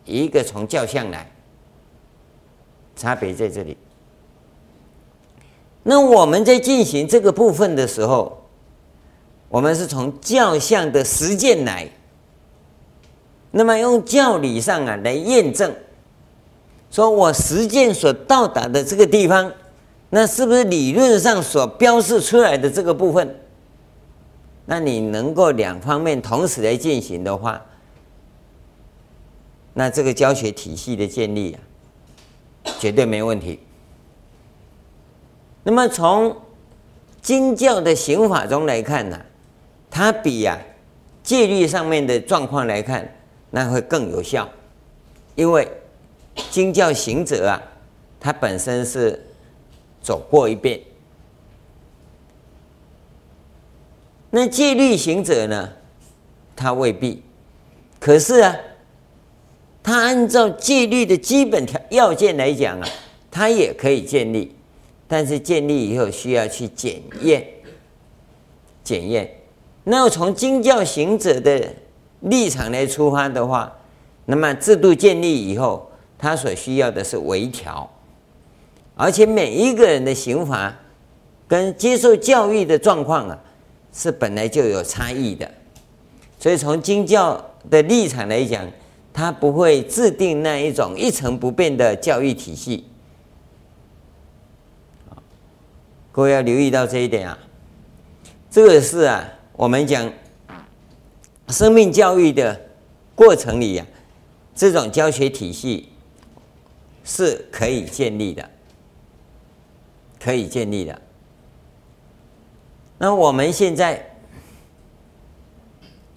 [0.06, 1.32] 一个从教相来，
[2.96, 3.76] 差别在这里。
[5.82, 8.46] 那我们在进行这个部分的时候，
[9.50, 11.90] 我们是从教相的实践来，
[13.52, 15.74] 那么用教理上啊来验证，
[16.92, 19.52] 说我实践所到达的这个地方。
[20.12, 23.36] 那是不是理论上所标示出来的这个部分？
[24.66, 27.64] 那你能够两方面同时来进行的话，
[29.74, 31.60] 那这个教学体系的建立啊，
[32.80, 33.60] 绝对没问题。
[35.64, 36.36] 那么从
[37.22, 39.20] 经教的行法中来看呢，
[39.90, 40.58] 它比啊
[41.24, 43.08] 戒律上面的状况来看，
[43.52, 44.50] 那会更有效，
[45.36, 45.68] 因为
[46.50, 47.62] 经教行者啊，
[48.20, 49.22] 他本身是。
[50.06, 50.80] 走过一遍，
[54.36, 55.70] 那戒律行者呢？
[56.58, 57.24] 他未必。
[58.02, 58.54] 可是啊，
[59.82, 62.88] 他按照戒律的基本条要件来讲啊，
[63.32, 64.54] 他也可以建立，
[65.08, 67.48] 但是建立以后需要去检验，
[68.84, 69.38] 检验。
[69.86, 71.74] 那么从经教行者的
[72.20, 73.74] 立场来出发的话，
[74.26, 77.90] 那么制度建立以后，他所需要的是微调，
[78.96, 80.78] 而且每一个人的刑罚
[81.48, 83.40] 跟接受教育的状况啊，
[83.98, 85.50] 是本来就有差异的，
[86.38, 88.70] 所以从经教的立场来讲，
[89.14, 92.84] 他不会制定那一种一成不变的教育体系。
[96.12, 97.38] 各位要留意到这一点啊，
[98.52, 99.32] 这个是啊。
[99.58, 100.12] 我们讲
[101.48, 102.60] 生命教育的
[103.16, 103.88] 过程里、啊，
[104.54, 105.88] 这种教学体系
[107.06, 108.50] 是可以建立的，
[110.20, 111.02] 可以建立的。
[112.98, 114.16] 那我们现在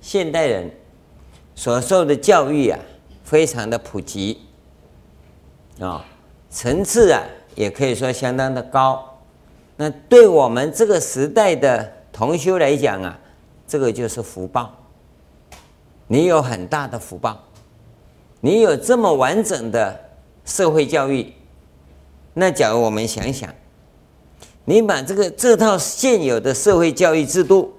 [0.00, 0.70] 现代人
[1.54, 2.78] 所受的教育啊，
[3.24, 4.40] 非常的普及
[5.80, 6.04] 啊、
[6.48, 7.22] 层次啊
[7.54, 9.18] 也可以说相当的高。
[9.76, 13.18] 那对我们这个时代的同修来讲啊，
[13.66, 14.74] 这个就是福报，
[16.06, 17.44] 你有很大的福报，
[18.40, 20.00] 你有这么完整的
[20.44, 21.32] 社会教育。
[22.34, 23.52] 那假如我们想想，
[24.68, 27.72] 你把这个这套现有的社会教育制度，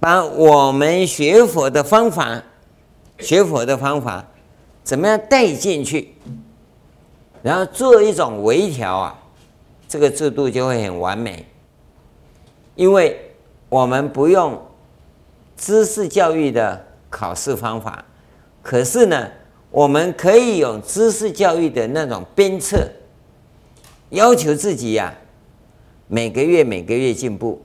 [0.00, 2.42] 把我们学佛的方法、
[3.18, 4.26] 学佛的方法
[4.82, 6.14] 怎么样带进去，
[7.42, 9.18] 然后做一种微调啊，
[9.86, 11.44] 这个制度就会很完美，
[12.74, 13.34] 因为
[13.68, 14.60] 我们不用。
[15.54, 18.04] 知识教育的考试方法，
[18.62, 19.28] 可是呢，
[19.70, 22.84] 我们可以用知识教育的那种鞭策，
[24.08, 25.14] 要求自己呀、
[26.14, 27.62] 每个月每个月进步，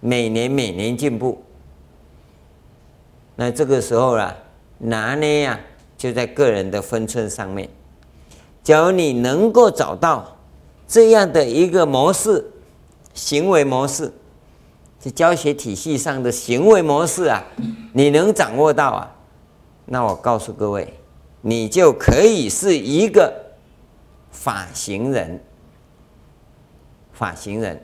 [0.00, 1.42] 每年每年进步。
[3.34, 4.36] 那这个时候啊，
[4.76, 5.58] 拿捏呀，
[5.96, 7.66] 就在个人的分寸上面。
[8.62, 10.36] 假如你能够找到
[10.86, 12.44] 这样的一个模式，
[13.14, 14.12] 行为模式。
[15.00, 17.42] 这教学体系上的行为模式啊，
[17.94, 19.16] 你能掌握到啊？
[19.86, 20.92] 那我告诉各位，
[21.40, 23.32] 你就可以是一个
[24.30, 25.42] 法行人。
[27.18, 27.82] 法行人，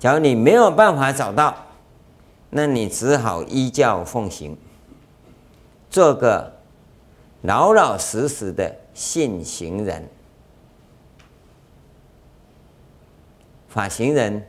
[0.00, 1.56] 假如你没有办法找到，
[2.50, 4.56] 那你只好依教奉行，
[5.88, 6.52] 做个
[7.42, 10.08] 老老实实的信行人。
[13.68, 14.44] 法行人。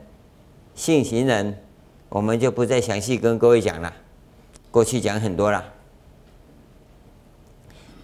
[0.74, 1.58] 信行人，
[2.08, 3.92] 我们就不再详细跟各位讲了，
[4.70, 5.64] 过去讲很多了。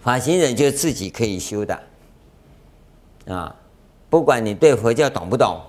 [0.03, 1.81] 法行人就自己可以修的，
[3.29, 3.55] 啊，
[4.15, 5.61] 不管你对佛教懂不懂，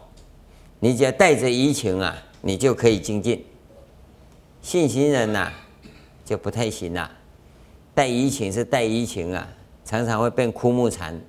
[0.79, 3.43] 你只要带着疑情啊，你就可以精进。
[4.61, 5.53] 信行人呐、啊，
[6.23, 7.09] 就不太行了，
[7.95, 9.47] 带疑情是带疑情啊，
[9.83, 11.19] 常常会变枯木禅。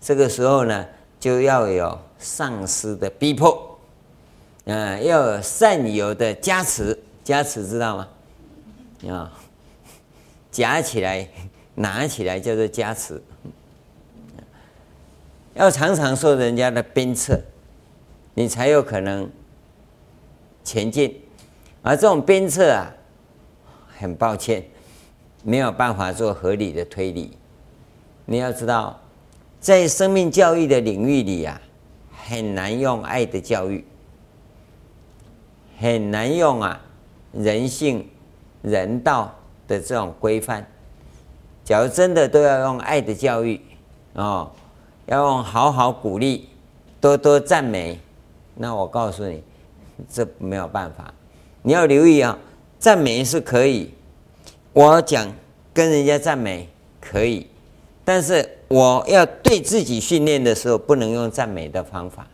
[0.00, 0.86] 这个时候呢，
[1.20, 3.78] 就要有上师的逼迫。
[4.64, 8.08] 嗯，要有善友的加持，加持知道吗？
[9.10, 9.30] 啊，
[10.50, 11.28] 夹起来，
[11.74, 13.22] 拿起来叫做加持。
[15.60, 17.38] 要常常受人家的鞭策，
[18.32, 19.30] 你才有可能
[20.64, 21.20] 前进。
[21.82, 22.88] 而这种鞭策啊，
[23.98, 24.64] 很抱歉，
[25.44, 27.36] 没有办法做合理的推理。
[28.24, 28.98] 你要知道，
[29.60, 31.60] 在生命教育的领域里啊，
[32.10, 33.84] 很难用爱的教育。
[35.78, 36.80] 很难用啊，
[37.34, 38.08] 人性、
[38.62, 39.34] 人道
[39.68, 40.66] 的这种规范。
[41.62, 43.60] 假如真的都要用爱的教育，
[44.14, 44.50] 哦，
[45.10, 46.48] 要用好好鼓励、
[47.00, 47.98] 多多赞美，
[48.54, 49.42] 那我告诉你，
[50.08, 51.12] 这没有办法。
[51.62, 52.38] 你要留意啊，
[52.78, 53.92] 赞美是可以，
[54.72, 55.26] 我讲
[55.74, 56.68] 跟人家赞美
[57.00, 57.48] 可以，
[58.04, 62.24] 但是我要对自己训练的时候，不能用赞美的方法。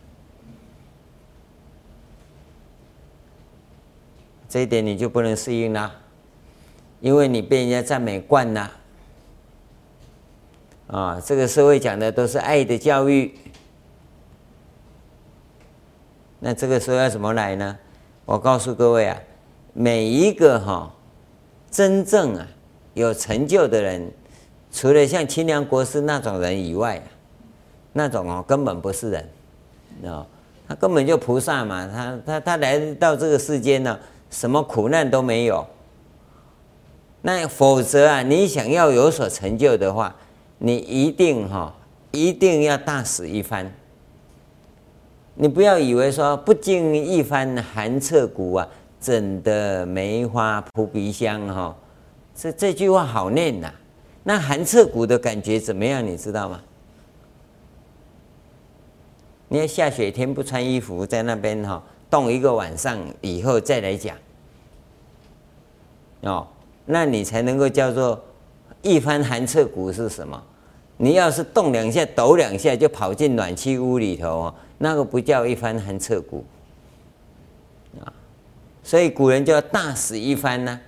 [4.47, 5.91] 这一点你就不能适应了，
[7.01, 8.71] 因为你被人家赞美惯了。
[10.87, 13.33] 啊，这个社会讲的都是爱的教育，
[16.39, 17.77] 那这个时候要怎么来呢？
[18.25, 19.17] 我告诉各位啊，
[19.73, 20.93] 每一个哈
[21.69, 22.47] 真正啊
[22.93, 24.11] 有成就的人，
[24.71, 27.07] 除了像清凉国师那种人以外啊，
[27.93, 29.29] 那种哦根本不是人，
[30.05, 30.25] 啊，
[30.67, 33.99] 他根本就菩萨嘛，他他他来到这个世间呢。
[34.29, 35.65] 什么苦难都没有，
[37.21, 40.13] 那否则啊，你想要有所成就的话，
[40.57, 41.75] 你一定哈，
[42.11, 43.71] 一定要大死一番。
[45.35, 48.67] 你不要以为说不经一番寒彻骨啊，
[48.99, 51.75] 怎得梅花扑鼻香哈，
[52.35, 53.71] 这这句话好念呐。
[54.23, 56.05] 那寒彻骨的感觉怎么样？
[56.05, 56.59] 你知道吗？
[59.49, 64.17] 你要下雪天不穿衣服在那边哈冻一个晚上以后再来讲
[66.21, 66.45] 哦，
[66.85, 68.21] 那你才能够叫做
[68.81, 70.41] 一番寒彻骨是什么？
[70.97, 76.43] 你要是动两下抖两下就跑进暖气屋里头哦，那个不叫一番寒彻骨
[77.99, 78.11] 啊。
[78.83, 80.79] 所以古人叫大死一番呢。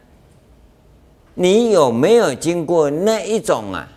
[1.36, 3.90] 你有没有经过那一种啊？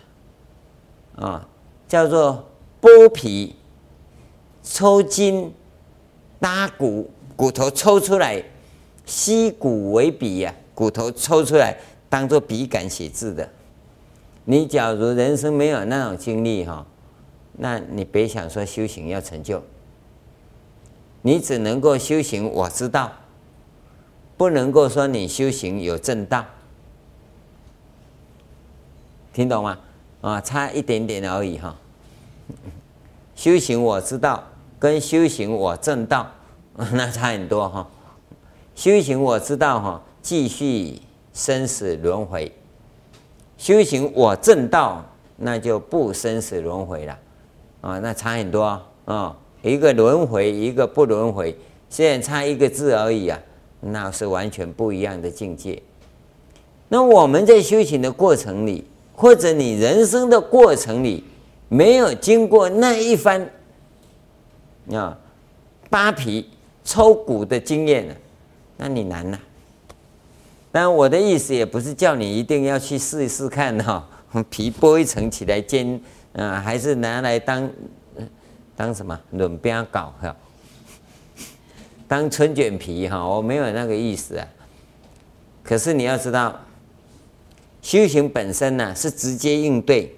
[1.15, 1.47] 啊，
[1.87, 2.47] 叫做
[2.81, 3.55] 剥皮。
[4.65, 5.53] 抽筋、
[6.39, 8.41] 搭骨，骨头抽出来，
[9.05, 11.77] 吸骨为笔呀，骨头抽出来
[12.07, 13.49] 当做笔杆写字的。
[14.45, 16.85] 你假如人生没有那种经历哈，
[17.53, 19.63] 那你别想说修行要成就，
[21.21, 23.11] 你只能够修行我知道，
[24.37, 26.45] 不能够说你修行有正道，
[29.33, 29.79] 听懂吗？
[30.21, 31.75] 啊，差一点点而已哈。
[33.35, 34.43] 修行我知道。
[34.79, 36.29] 跟修行我正道，
[36.75, 37.87] 那差很多哈。
[38.75, 40.99] 修行我知道哈，继续
[41.31, 42.51] 生死轮回；
[43.63, 45.01] 修行我正道，
[45.37, 47.17] 那就不生死轮回了
[47.79, 49.37] 啊，那差很多啊。
[49.61, 51.55] 一个轮回，一个不轮回，
[51.89, 53.39] 虽然差一个字而已啊，
[53.79, 55.81] 那是完全不一样的境界。
[56.89, 58.83] 那我们在修行的过程里，
[59.15, 61.23] 或者你人生的过程里，
[61.69, 63.49] 没有经过那一番。
[64.91, 65.17] 啊，
[65.89, 66.49] 扒皮
[66.83, 68.13] 抽骨的经验呢？
[68.75, 69.39] 那你难呐。
[70.73, 74.09] 但，我的意思也不是叫你一定要去试一试看哈，
[74.49, 76.01] 皮剥一层起来煎，
[76.33, 77.69] 啊，还是拿来当
[78.75, 80.35] 当什么润饼搞哈，
[82.07, 84.47] 当春卷皮哈，我没有那个意思啊。
[85.61, 86.59] 可是你要知道，
[87.83, 90.15] 修行本身呢是直接应对，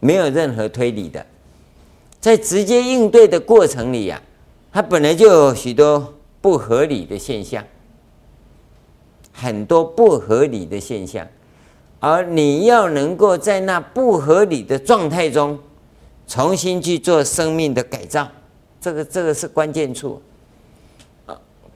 [0.00, 1.24] 没有任何推理的。
[2.18, 4.20] 在直接应对的过程里呀，
[4.72, 7.64] 它本来就有许多不合理的现象，
[9.34, 11.26] 很多不合理的现象，
[11.98, 15.58] 而你要能够在那不合理的状态中，
[16.26, 18.26] 重新去做生命的改造，
[18.80, 20.22] 这个这个是关键处。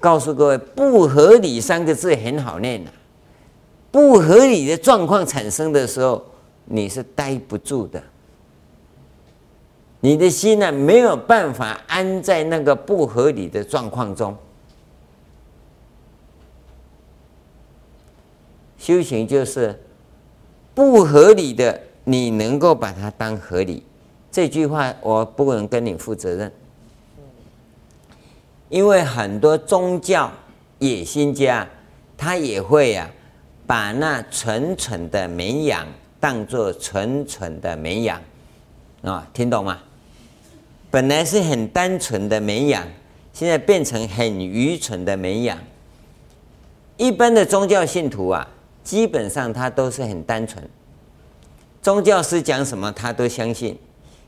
[0.01, 2.91] 告诉各位，不合理三个字很好念呐，
[3.91, 6.25] 不合理的状况产生的时候，
[6.67, 8.01] 你是待不住的。
[10.01, 14.37] 你的心呢，没有办法安在那个不合理的状况中。
[18.89, 19.79] 修行就是
[20.75, 23.83] 不合理的，你能够把它当合理。
[24.33, 26.51] 这句话我不能跟你负责任，
[28.71, 30.33] 因为很多宗教
[30.79, 31.69] 野心家，
[32.17, 33.11] 他也会、啊，
[33.67, 35.87] 把那纯纯的绵羊
[36.19, 38.19] 当作纯纯的绵羊
[39.03, 39.79] 啊，听懂吗？
[40.91, 42.83] 本来是很单纯的绵羊，
[43.35, 45.59] 现在变成很愚蠢的绵羊。
[46.97, 48.49] 一般的宗教信徒啊，
[48.89, 50.67] 基本上他都是很单纯，
[51.83, 53.79] 宗教师讲什么他都相信。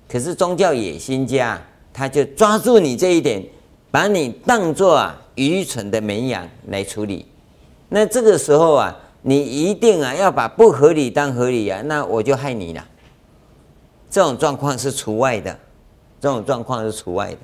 [0.07, 1.59] 可是宗教野心家，
[1.95, 3.43] 他就抓住你这一点，
[3.91, 7.25] 把你当作啊愚蠢的绵羊来处理。
[7.89, 12.87] 那这个时候啊，你一定啊要把不合理当合理啊，那我就害你了。
[14.11, 15.59] 这种状况是除外的。
[16.21, 17.39] 这种状况是除外的，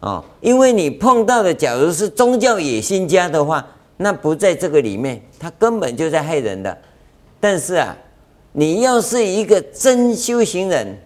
[0.00, 6.76] 哦，因为你碰到的，假如是宗教野心家的话，那不在这个里面，他根本就在害人的。
[7.40, 7.96] 但是啊，
[8.52, 10.96] 你要是一个真修行人，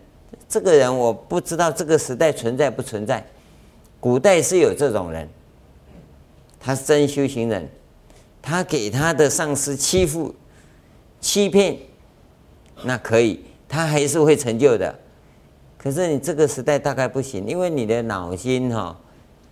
[0.48, 3.24] 这个人我不知道这个时代存在不存在，
[3.98, 5.28] 古代是有这种人，
[6.58, 7.68] 他是真修行人，
[8.40, 10.34] 他给他的上司欺负、
[11.20, 11.76] 欺骗，
[12.84, 14.98] 那可以，他还是会成就的。
[15.76, 18.98] 可是你这个时代大概不行，因为你的脑筋哈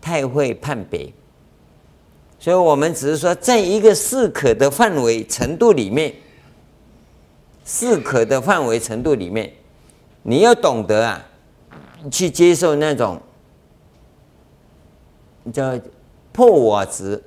[0.01, 1.11] 太会判别，
[2.41, 6.15] 所以我们只是说，在一个适可的范围程度里面，
[7.65, 9.53] 适可的范围程度里面，
[10.23, 11.27] 你要懂得啊，
[12.11, 13.21] 去接受那种
[15.53, 15.79] 叫
[16.31, 17.23] 破我执、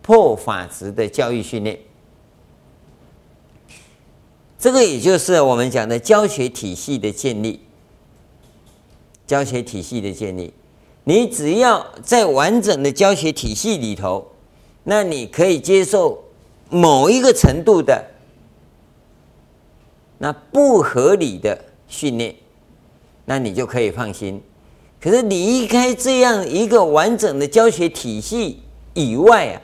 [0.00, 1.78] 破法执的教育训练，
[4.58, 7.60] 这个也就是我们讲的教学体系的建立。
[9.26, 10.52] 教学体系的建立，
[11.04, 14.32] 你只要在完整的教学体系里头，
[14.84, 16.22] 那你可以接受
[16.70, 18.04] 某一个程度的
[20.18, 21.58] 那不合理的
[21.88, 22.34] 训练，
[23.24, 24.40] 那你就可以放心。
[25.00, 28.62] 可是离开这样一个完整的教学体系
[28.94, 29.60] 以外啊，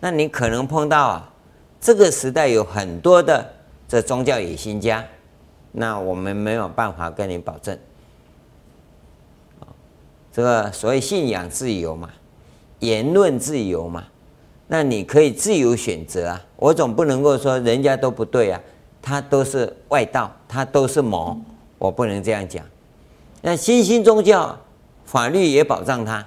[0.00, 1.32] 那你可能碰到啊，
[1.80, 3.54] 这个时代有很多的
[3.88, 5.04] 这宗教野心家，
[5.72, 7.76] 那我们没有办法跟你保证。
[10.30, 12.10] 这个所谓信仰自由嘛，
[12.78, 14.06] 言论自由嘛，
[14.68, 16.44] 那你可以自由选择啊。
[16.56, 18.60] 我总不能够说人家都不对啊，
[19.02, 21.36] 他都是外道，他都是魔，
[21.78, 22.64] 我不能这样讲。
[23.42, 24.58] 那新兴宗教
[25.04, 26.26] 法律也保障他，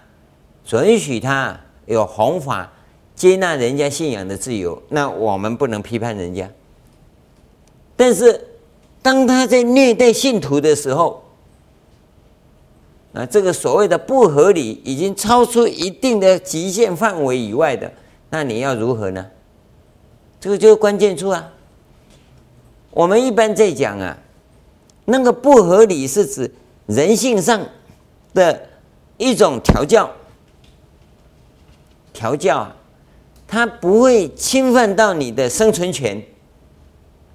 [0.66, 2.72] 准许他有弘法、
[3.16, 4.82] 接纳人家信仰的自由。
[4.90, 6.50] 那我们不能批判人家。
[7.96, 8.48] 但是
[9.02, 11.22] 当他在虐待信徒的时候，
[13.12, 17.92] 那这个所谓的不合理，已经超出一定的极限范围以外的，
[18.32, 19.28] 那你要如何呢？
[20.40, 21.54] 这个就是关键处啊。
[22.90, 24.18] 我们一般在讲啊，
[25.06, 26.52] 那个不合理是指
[26.88, 27.62] 人性上
[28.34, 28.70] 的
[29.18, 30.10] 一种调教，
[32.12, 32.76] 调教啊，
[33.48, 36.22] 它不会侵犯到你的生存权，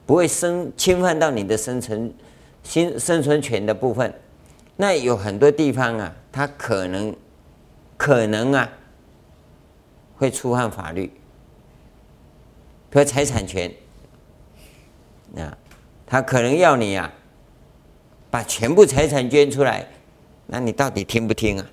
[0.04, 2.12] 不会生侵犯到你的生存、
[2.64, 4.12] 生生存权的部分。
[4.76, 7.14] 那有很多地方啊，它可能
[7.96, 8.70] 可能啊
[10.16, 11.06] 会触犯法律，
[12.90, 13.72] 比如财产权
[15.36, 15.56] 啊，
[16.06, 17.12] 他可能要你啊
[18.30, 19.86] 把全部财产捐出来，
[20.46, 21.66] 那你到底听不听啊？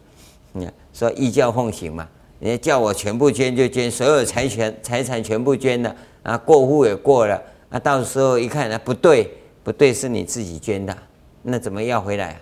[0.51, 2.07] 你说依教奉行嘛，
[2.39, 9.31] 人家叫我全部捐就捐，所有财权财产全部捐了啊，过户也过了啊，到时候一看啊不对
[9.63, 10.95] 不对，是你自己捐的，
[11.41, 12.39] 那怎么要回来？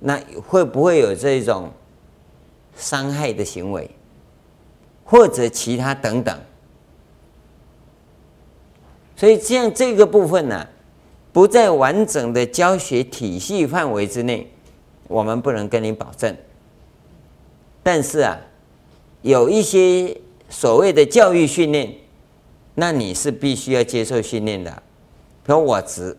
[0.00, 1.70] 那会不会有这种
[2.76, 3.90] 伤害的行为，
[5.04, 6.38] 或者其他等等？
[9.16, 10.66] 所以这样这个部分呢、
[11.32, 14.52] 不在完整的教学体系范围之内，
[15.08, 16.36] 我们不能跟你保证。
[17.82, 18.38] 但是啊，
[19.22, 20.20] 有一些
[20.50, 21.94] 所谓的教育训练，
[22.74, 24.70] 那你是必须要接受训练的，
[25.44, 26.14] 比如我执、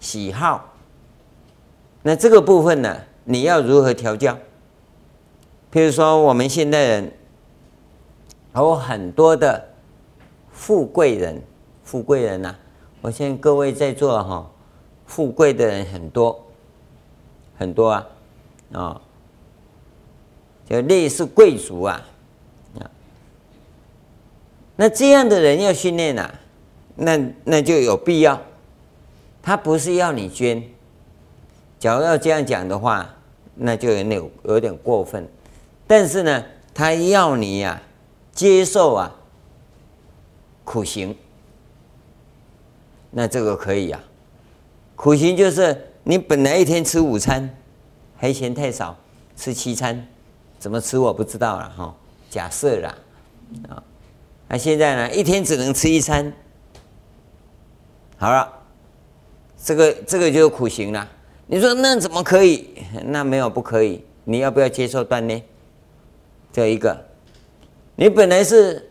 [0.00, 0.74] 喜好。
[2.02, 4.36] 那这个部分呢，你要如何调教？
[5.76, 7.12] 譬如说，我们现代人
[8.54, 9.62] 有很多的
[10.50, 11.42] 富贵人，
[11.84, 12.56] 富贵人呐、
[13.02, 14.50] 我相信各位在座哈，
[15.04, 16.46] 富贵的人很多
[17.58, 18.06] 很多啊，
[18.72, 19.00] 啊、哦，
[20.66, 22.02] 就类似贵族啊，
[22.80, 22.90] 啊，
[24.76, 26.30] 那这样的人要训练呐，
[26.94, 28.40] 那那就有必要，
[29.42, 30.62] 他不是要你捐。
[31.78, 33.14] 假如要这样讲的话，
[33.54, 35.28] 那就有点有点过分。
[35.86, 37.82] 但是呢，他要你呀、啊、
[38.32, 39.14] 接受啊
[40.64, 41.16] 苦行，
[43.10, 44.02] 那这个可以、啊。
[44.96, 47.48] 苦行就是你本来一天吃五餐，
[48.16, 48.96] 还嫌太少，
[49.36, 50.06] 吃七餐，
[50.58, 51.94] 怎么吃我不知道了哈。
[52.28, 52.94] 假设啦
[53.68, 53.82] 啊，
[54.48, 56.32] 那现在呢，一天只能吃一餐。
[58.16, 58.50] 好了，
[59.62, 61.08] 这个这个就是苦行了。
[61.46, 62.68] 你说那怎么可以？
[63.04, 64.04] 那没有不可以。
[64.24, 65.40] 你要不要接受锻炼？
[66.56, 66.98] 这一个，
[67.96, 68.88] 你本来是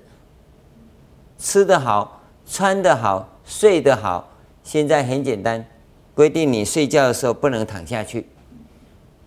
[1.40, 4.30] 吃得好、穿得好、睡得好，
[4.64, 5.66] 现在很简单，
[6.14, 8.28] 规定你睡觉的时候不能躺下去，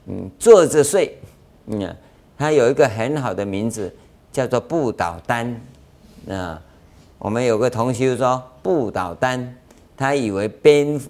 [0.06, 1.18] 嗯，坐着睡。
[1.66, 1.96] 嗯，
[2.36, 3.92] 它有一个很好的名字，
[4.30, 5.60] 叫做不倒单。
[6.30, 6.62] 啊，
[7.18, 9.52] 我们有个同学说不倒单，
[9.96, 11.00] 他以为蝙。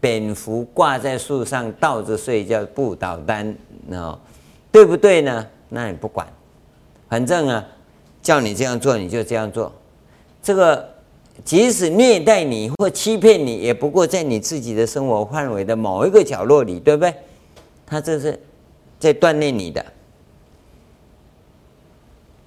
[0.00, 3.52] 蝙蝠挂在树上倒着睡叫不倒单，
[3.90, 4.16] 哦，
[4.70, 5.44] 对不对呢？
[5.68, 6.24] 那你不管，
[7.08, 7.66] 反正啊，
[8.22, 9.72] 叫你这样做你就这样做。
[10.42, 10.94] 这个
[11.44, 17.14] 即使虐待你或欺骗你，也不过在你自己的生活范围的某一个角落里，对不对？
[17.86, 18.38] 他这是
[18.98, 19.84] 在锻炼你的，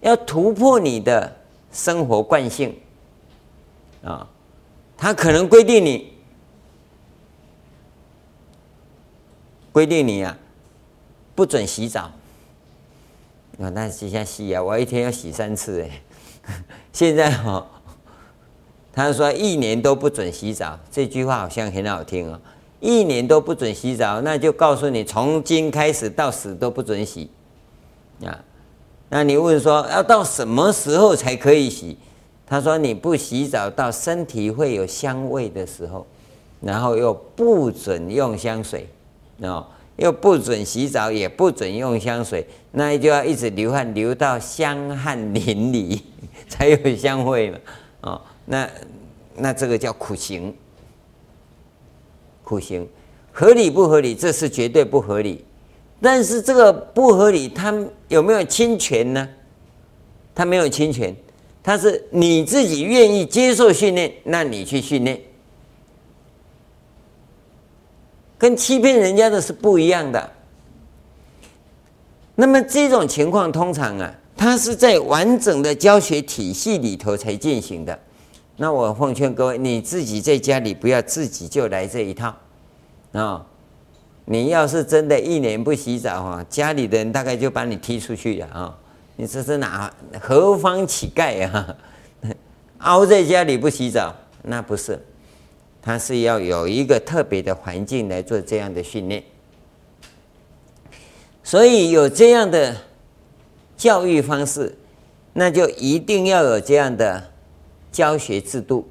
[0.01, 1.35] 要突破你的
[1.71, 2.75] 生活惯性
[4.03, 4.27] 啊，
[4.97, 6.11] 他可能规定你。
[9.71, 10.37] 规定你啊，
[11.33, 12.11] 不准洗澡。
[13.69, 16.01] 那洗下洗呀，我一天要洗三次哎。
[16.91, 17.65] 现在哈、哦，
[18.91, 22.39] 他说一年都不准洗澡，这句话好像很好听哦。
[22.79, 27.29] 一年都不准洗澡，那就告诉你，从今开始到死都不准洗。
[28.25, 28.43] 啊，
[29.09, 31.97] 那你问说要到什么时候才可以洗？
[32.47, 36.05] 他说你不洗澡到身体会有香味的时候，
[36.59, 38.89] 然后又不准用香水。
[39.41, 39.65] 哦，
[40.01, 46.01] 又不准洗澡，也不准用香水，那就要一直流汗，流到香汗淋漓
[46.49, 47.57] 才有香味嘛。
[48.01, 48.67] 哦，那
[49.35, 50.51] 那这个叫苦行，
[52.43, 52.87] 苦行
[53.31, 54.15] 合理不合理？
[54.15, 55.45] 这是绝对不合理。
[56.01, 57.71] 但是这个不合理，它
[58.07, 59.29] 有没有侵权呢？
[60.33, 61.15] 它没有侵权，
[61.61, 65.21] 它是你自己愿意接受训练，那你去训练，
[68.41, 70.31] 跟欺骗人家的是不一样的。
[72.33, 77.99] 那么这种情况通常啊，它是在完整的教学体系里头才进行的。
[78.57, 82.35] 那我奉劝各位，你自己在家里不要自己就来这一套
[83.11, 83.45] 啊、
[84.25, 88.73] 你要是真的一年不洗澡啊，家里的人大概就把你踢出去了啊、哦！
[89.17, 91.75] 你这是哪何方乞丐啊？
[92.79, 94.99] 凹在家里不洗澡，那不是。
[95.81, 99.23] 他是要有一个特别的环境来做这样的训练，
[101.43, 102.77] 所以有这样的
[103.75, 104.77] 教育方式，
[105.33, 107.31] 那就一定要有这样的
[107.91, 108.87] 教学制度。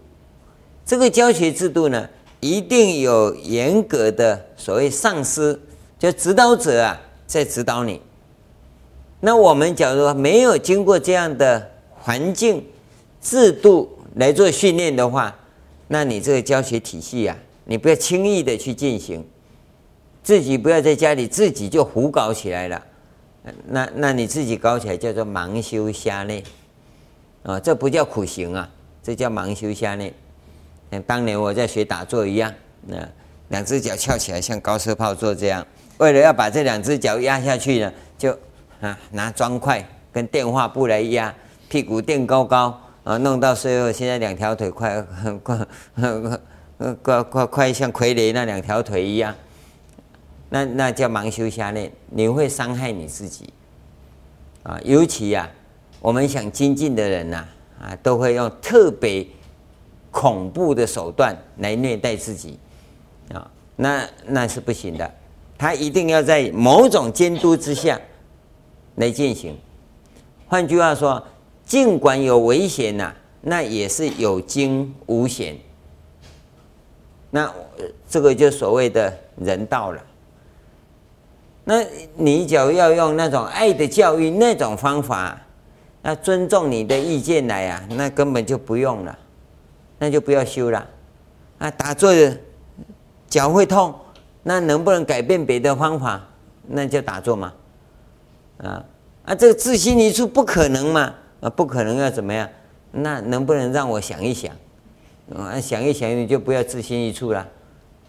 [0.84, 2.09] 这个教学制度呢，
[2.41, 5.61] 一定有严格的所谓上师，
[5.97, 8.01] 就指导者啊，在指导你。
[9.20, 12.66] 那我们假如没有经过这样的环境
[13.20, 15.38] 制度来做训练的话，
[15.93, 19.26] 那你这个教学体系、啊，你不要轻易的去进行，
[20.22, 22.80] 自己不要在家里自己就胡搞起来了，
[23.66, 26.45] 那那你自己搞起来叫做盲修瞎练，
[27.43, 28.70] 啊，这不叫苦行啊，
[29.03, 30.14] 这叫盲修瞎练。
[30.93, 32.55] 像当年我在学打坐一样，
[32.86, 32.97] 那
[33.49, 35.66] 两只脚翘起来像高射炮做这样，
[35.99, 38.30] 为了要把这两只脚压下去呢，就
[38.80, 41.34] 啊拿砖块跟电话布来压，
[41.68, 42.80] 屁股垫高高。
[43.11, 45.03] 啊，弄到最后，现在两条腿快
[45.43, 45.59] 快
[47.03, 49.35] 快快快像傀儡那两条腿一样，
[50.49, 53.53] 那那叫盲修瞎练，你会伤害你自己
[54.63, 54.79] 啊！
[54.85, 55.51] 尤其呀、啊，
[55.99, 57.45] 我们想精进的人呐，
[57.83, 59.27] 啊，都会用特别
[60.13, 62.61] 恐怖的手段来虐待自己
[63.35, 65.13] 啊，那那是不行的，
[65.59, 68.01] 他一定要在某种监督之下
[68.95, 69.59] 来进行。
[70.47, 71.21] 换句话说。
[71.71, 75.57] 尽管有危险呐、那也是有惊无险。
[77.31, 77.49] 那
[78.09, 80.03] 这个就所谓的人道了。
[81.62, 81.81] 那
[82.16, 85.41] 你只要要用那种爱的教育那种方法，
[86.03, 89.16] 那尊重你的意见来啊，那根本就不用了，
[90.01, 90.85] 那就不要修了。
[91.59, 92.37] 啊，打坐的
[93.29, 93.95] 脚会痛，
[94.43, 96.21] 那能不能改变别的方法？
[96.66, 97.53] 那就打坐嘛。
[98.59, 98.85] 啊
[99.27, 101.14] 啊，这个自心一处不可能嘛。
[101.41, 102.49] 啊，不可能要怎么样？
[102.93, 104.53] 那能不能让我想一想？
[105.34, 107.47] 啊，想一想你就不要自心一处了，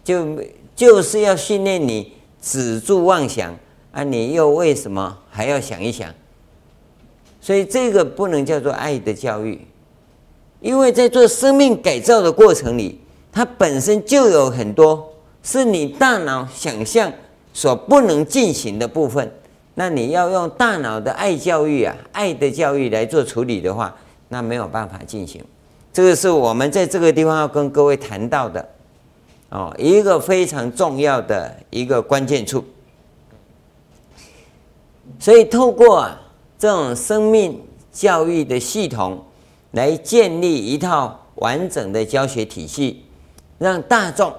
[0.04, 0.40] 就
[0.76, 3.56] 就是要训练你止住妄想
[3.92, 4.04] 啊！
[4.04, 6.12] 你又为什么还要想一想？
[7.40, 9.62] 所以这个不能叫做爱的教育，
[10.60, 13.00] 因为在做生命改造的过程里，
[13.32, 15.14] 它本身就有很多
[15.44, 17.12] 是你大脑想象
[17.54, 19.32] 所不能进行的部分。
[19.82, 23.92] 那你要用大脑的爱教育啊，爱的教育来做处理的话，
[24.30, 25.44] 那没有办法进行。
[25.92, 28.64] 这个是我们在这个地方要跟各位谈到的
[29.50, 32.64] 哦，一个非常重要的一个关键处。
[35.20, 36.22] 所以透过啊
[36.60, 37.60] 这种生命
[37.92, 39.26] 教育的系统，
[39.72, 43.04] 来建立一套完整的教学体系，
[43.58, 44.32] 让大众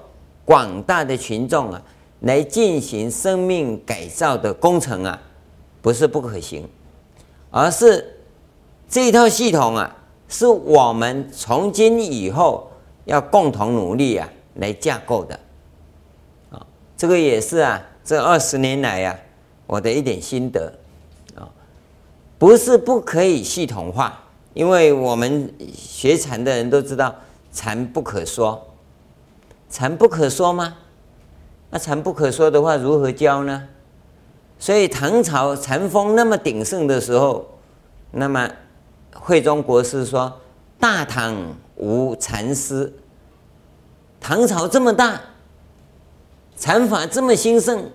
[0.45, 1.81] 广大的群众啊。
[2.21, 5.21] 来进行生命改造的工程啊，
[5.83, 6.65] 不是不可行，
[7.51, 8.21] 而是
[8.87, 9.95] 这套系统啊，
[10.29, 12.71] 是我们从今以后
[13.03, 15.37] 要共同努力啊来架构的
[16.49, 16.65] 啊。
[16.95, 19.19] 这个也是啊，这二十年来啊，
[19.67, 20.73] 我的一点心得
[21.35, 21.51] 啊，
[22.39, 24.23] 不是不可以系统化，
[24.53, 27.13] 因为我们学禅的人都知道，
[27.51, 28.65] 禅不可说，
[29.69, 30.77] 禅不可说吗？
[31.69, 33.67] 那禅不可说的话，如何教呢？
[34.63, 37.45] 所以唐朝禅风那么鼎盛的时候，
[38.11, 38.49] 那么
[39.13, 40.39] 慧忠国师说
[40.79, 41.35] ：“大唐
[41.75, 42.93] 无禅师。”
[44.21, 45.19] 唐朝这么大，
[46.55, 47.91] 禅法这么兴盛，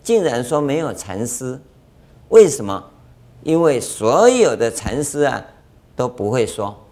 [0.00, 1.60] 竟然说没有禅师？
[2.28, 2.84] 为什么？
[3.42, 5.44] 因为所有的禅师啊
[5.96, 6.86] 都不会说，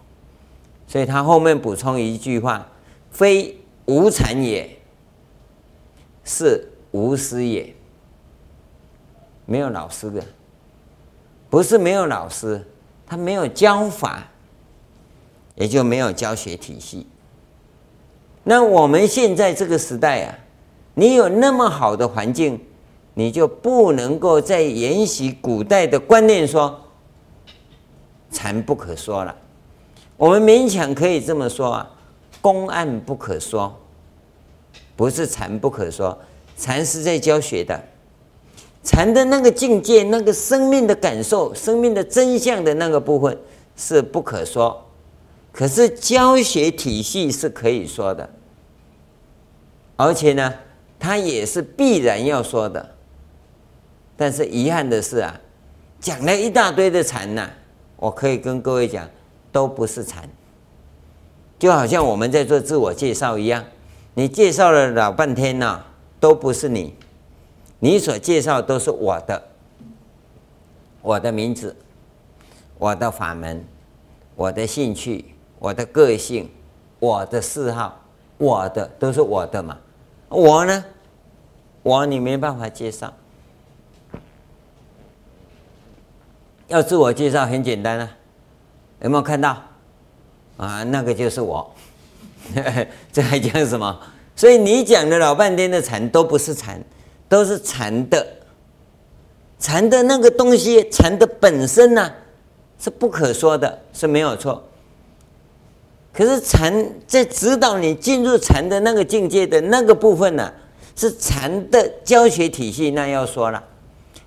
[0.89, 2.67] 所以他后面补充一句话
[3.11, 4.77] ：“非无禅也。”
[6.25, 7.73] 是无师也，
[9.45, 10.23] 没有老师的，
[11.49, 12.65] 不是没有老师，
[13.05, 14.27] 他没有教法，
[15.55, 17.07] 也就没有教学体系。
[18.43, 20.35] 那我们现在这个时代啊，
[20.93, 22.59] 你有那么好的环境，
[23.13, 26.81] 你就不能够再沿袭古代的观念说
[28.31, 29.35] 禅不可说了。
[30.17, 31.91] 我们勉强可以这么说啊，
[32.41, 33.75] 公案不可说。
[34.97, 36.17] 不是禅不可说，
[36.55, 37.83] 禅是在教学的，
[38.85, 43.35] 禅的那个境界、那个生命的感受、生命的真相的那个部分
[43.75, 44.85] 是不可说，
[45.51, 48.29] 可是教学体系是可以说的，
[49.95, 50.53] 而且呢，
[50.99, 52.91] 它也是必然要说的。
[54.15, 55.41] 但是遗憾的是啊，
[55.99, 57.49] 讲了一大堆的禅呐，
[57.97, 59.09] 我可以跟各位讲，
[59.51, 60.29] 都不是禅。
[61.57, 63.65] 就好像我们在做自我介绍一样，
[64.13, 65.83] 你介绍了老半天呐，
[66.19, 66.93] 都不是你，
[67.85, 69.39] 你所介绍都是我的，
[71.03, 71.75] 我的名字，
[72.79, 73.63] 我的法门，
[74.35, 75.23] 我的兴趣，
[75.59, 76.49] 我的个性，
[76.97, 78.01] 我的嗜好，
[78.39, 79.77] 我的都是我的嘛，
[80.29, 80.83] 我呢，
[81.83, 83.13] 我你没办法介绍，
[86.67, 88.17] 要自我介绍很简单啊，
[89.01, 89.61] 有没有看到？
[90.57, 91.71] 啊，那个就是我，
[93.13, 94.01] 这还讲什么？
[94.35, 96.83] 所以你讲的老半天的禅都不是禅，
[97.27, 98.25] 都是禅的，
[99.59, 102.11] 禅的那个东西，禅的本身呢、
[102.79, 104.63] 是不可说的，是没有错。
[106.13, 106.73] 可是禅
[107.05, 110.51] 在指导你进入禅的那个境界的那个部分呢、
[110.95, 113.63] 是禅的教学体系，那要说了，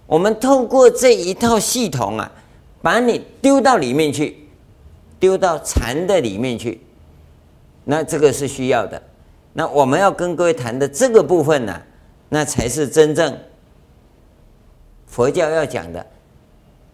[0.06, 2.30] 我们透过这一套系统啊，
[2.82, 4.44] 把你丢到里面去。
[5.20, 6.80] 丢到禅的里面去，
[7.82, 9.02] 那这个是需要的。
[9.52, 11.82] 那我们要跟各位谈的这个部分呢，
[12.28, 13.38] 那才是真正
[15.06, 16.06] 佛教要讲的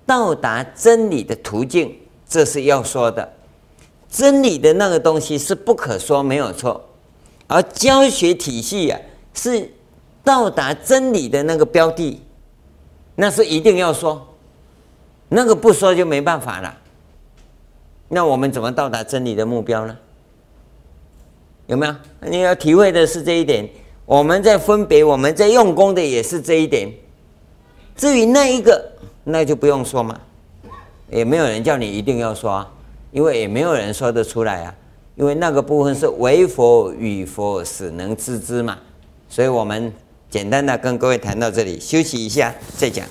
[0.07, 1.97] 到达真理的途径，
[2.29, 3.33] 这是要说的。
[4.09, 6.89] 真理的那个东西是不可说，没有错。
[7.49, 9.01] 而教学体系呀，
[9.33, 9.71] 是
[10.23, 12.23] 到达真理的那个标的，
[13.17, 14.25] 那是一定要说。
[15.29, 16.79] 那个不说就没办法了。
[18.09, 19.99] 那我们怎么到达真理的目标呢？
[21.67, 21.95] 有没有？
[22.21, 23.69] 你要体会的是这一点。
[24.07, 26.93] 我们在分别，我们在用功的也是这一点。
[27.97, 28.93] 至于那一个，
[29.25, 30.21] 那就不用说嘛，
[31.11, 32.67] 也没有人叫你一定要说，
[33.13, 34.75] 因为也没有人说得出来啊。
[35.17, 38.77] 因为那个部分是为佛与佛使能知之嘛。
[39.29, 39.93] 所以我们
[40.29, 43.07] 简单的跟各位谈到这里，休息一下再讲。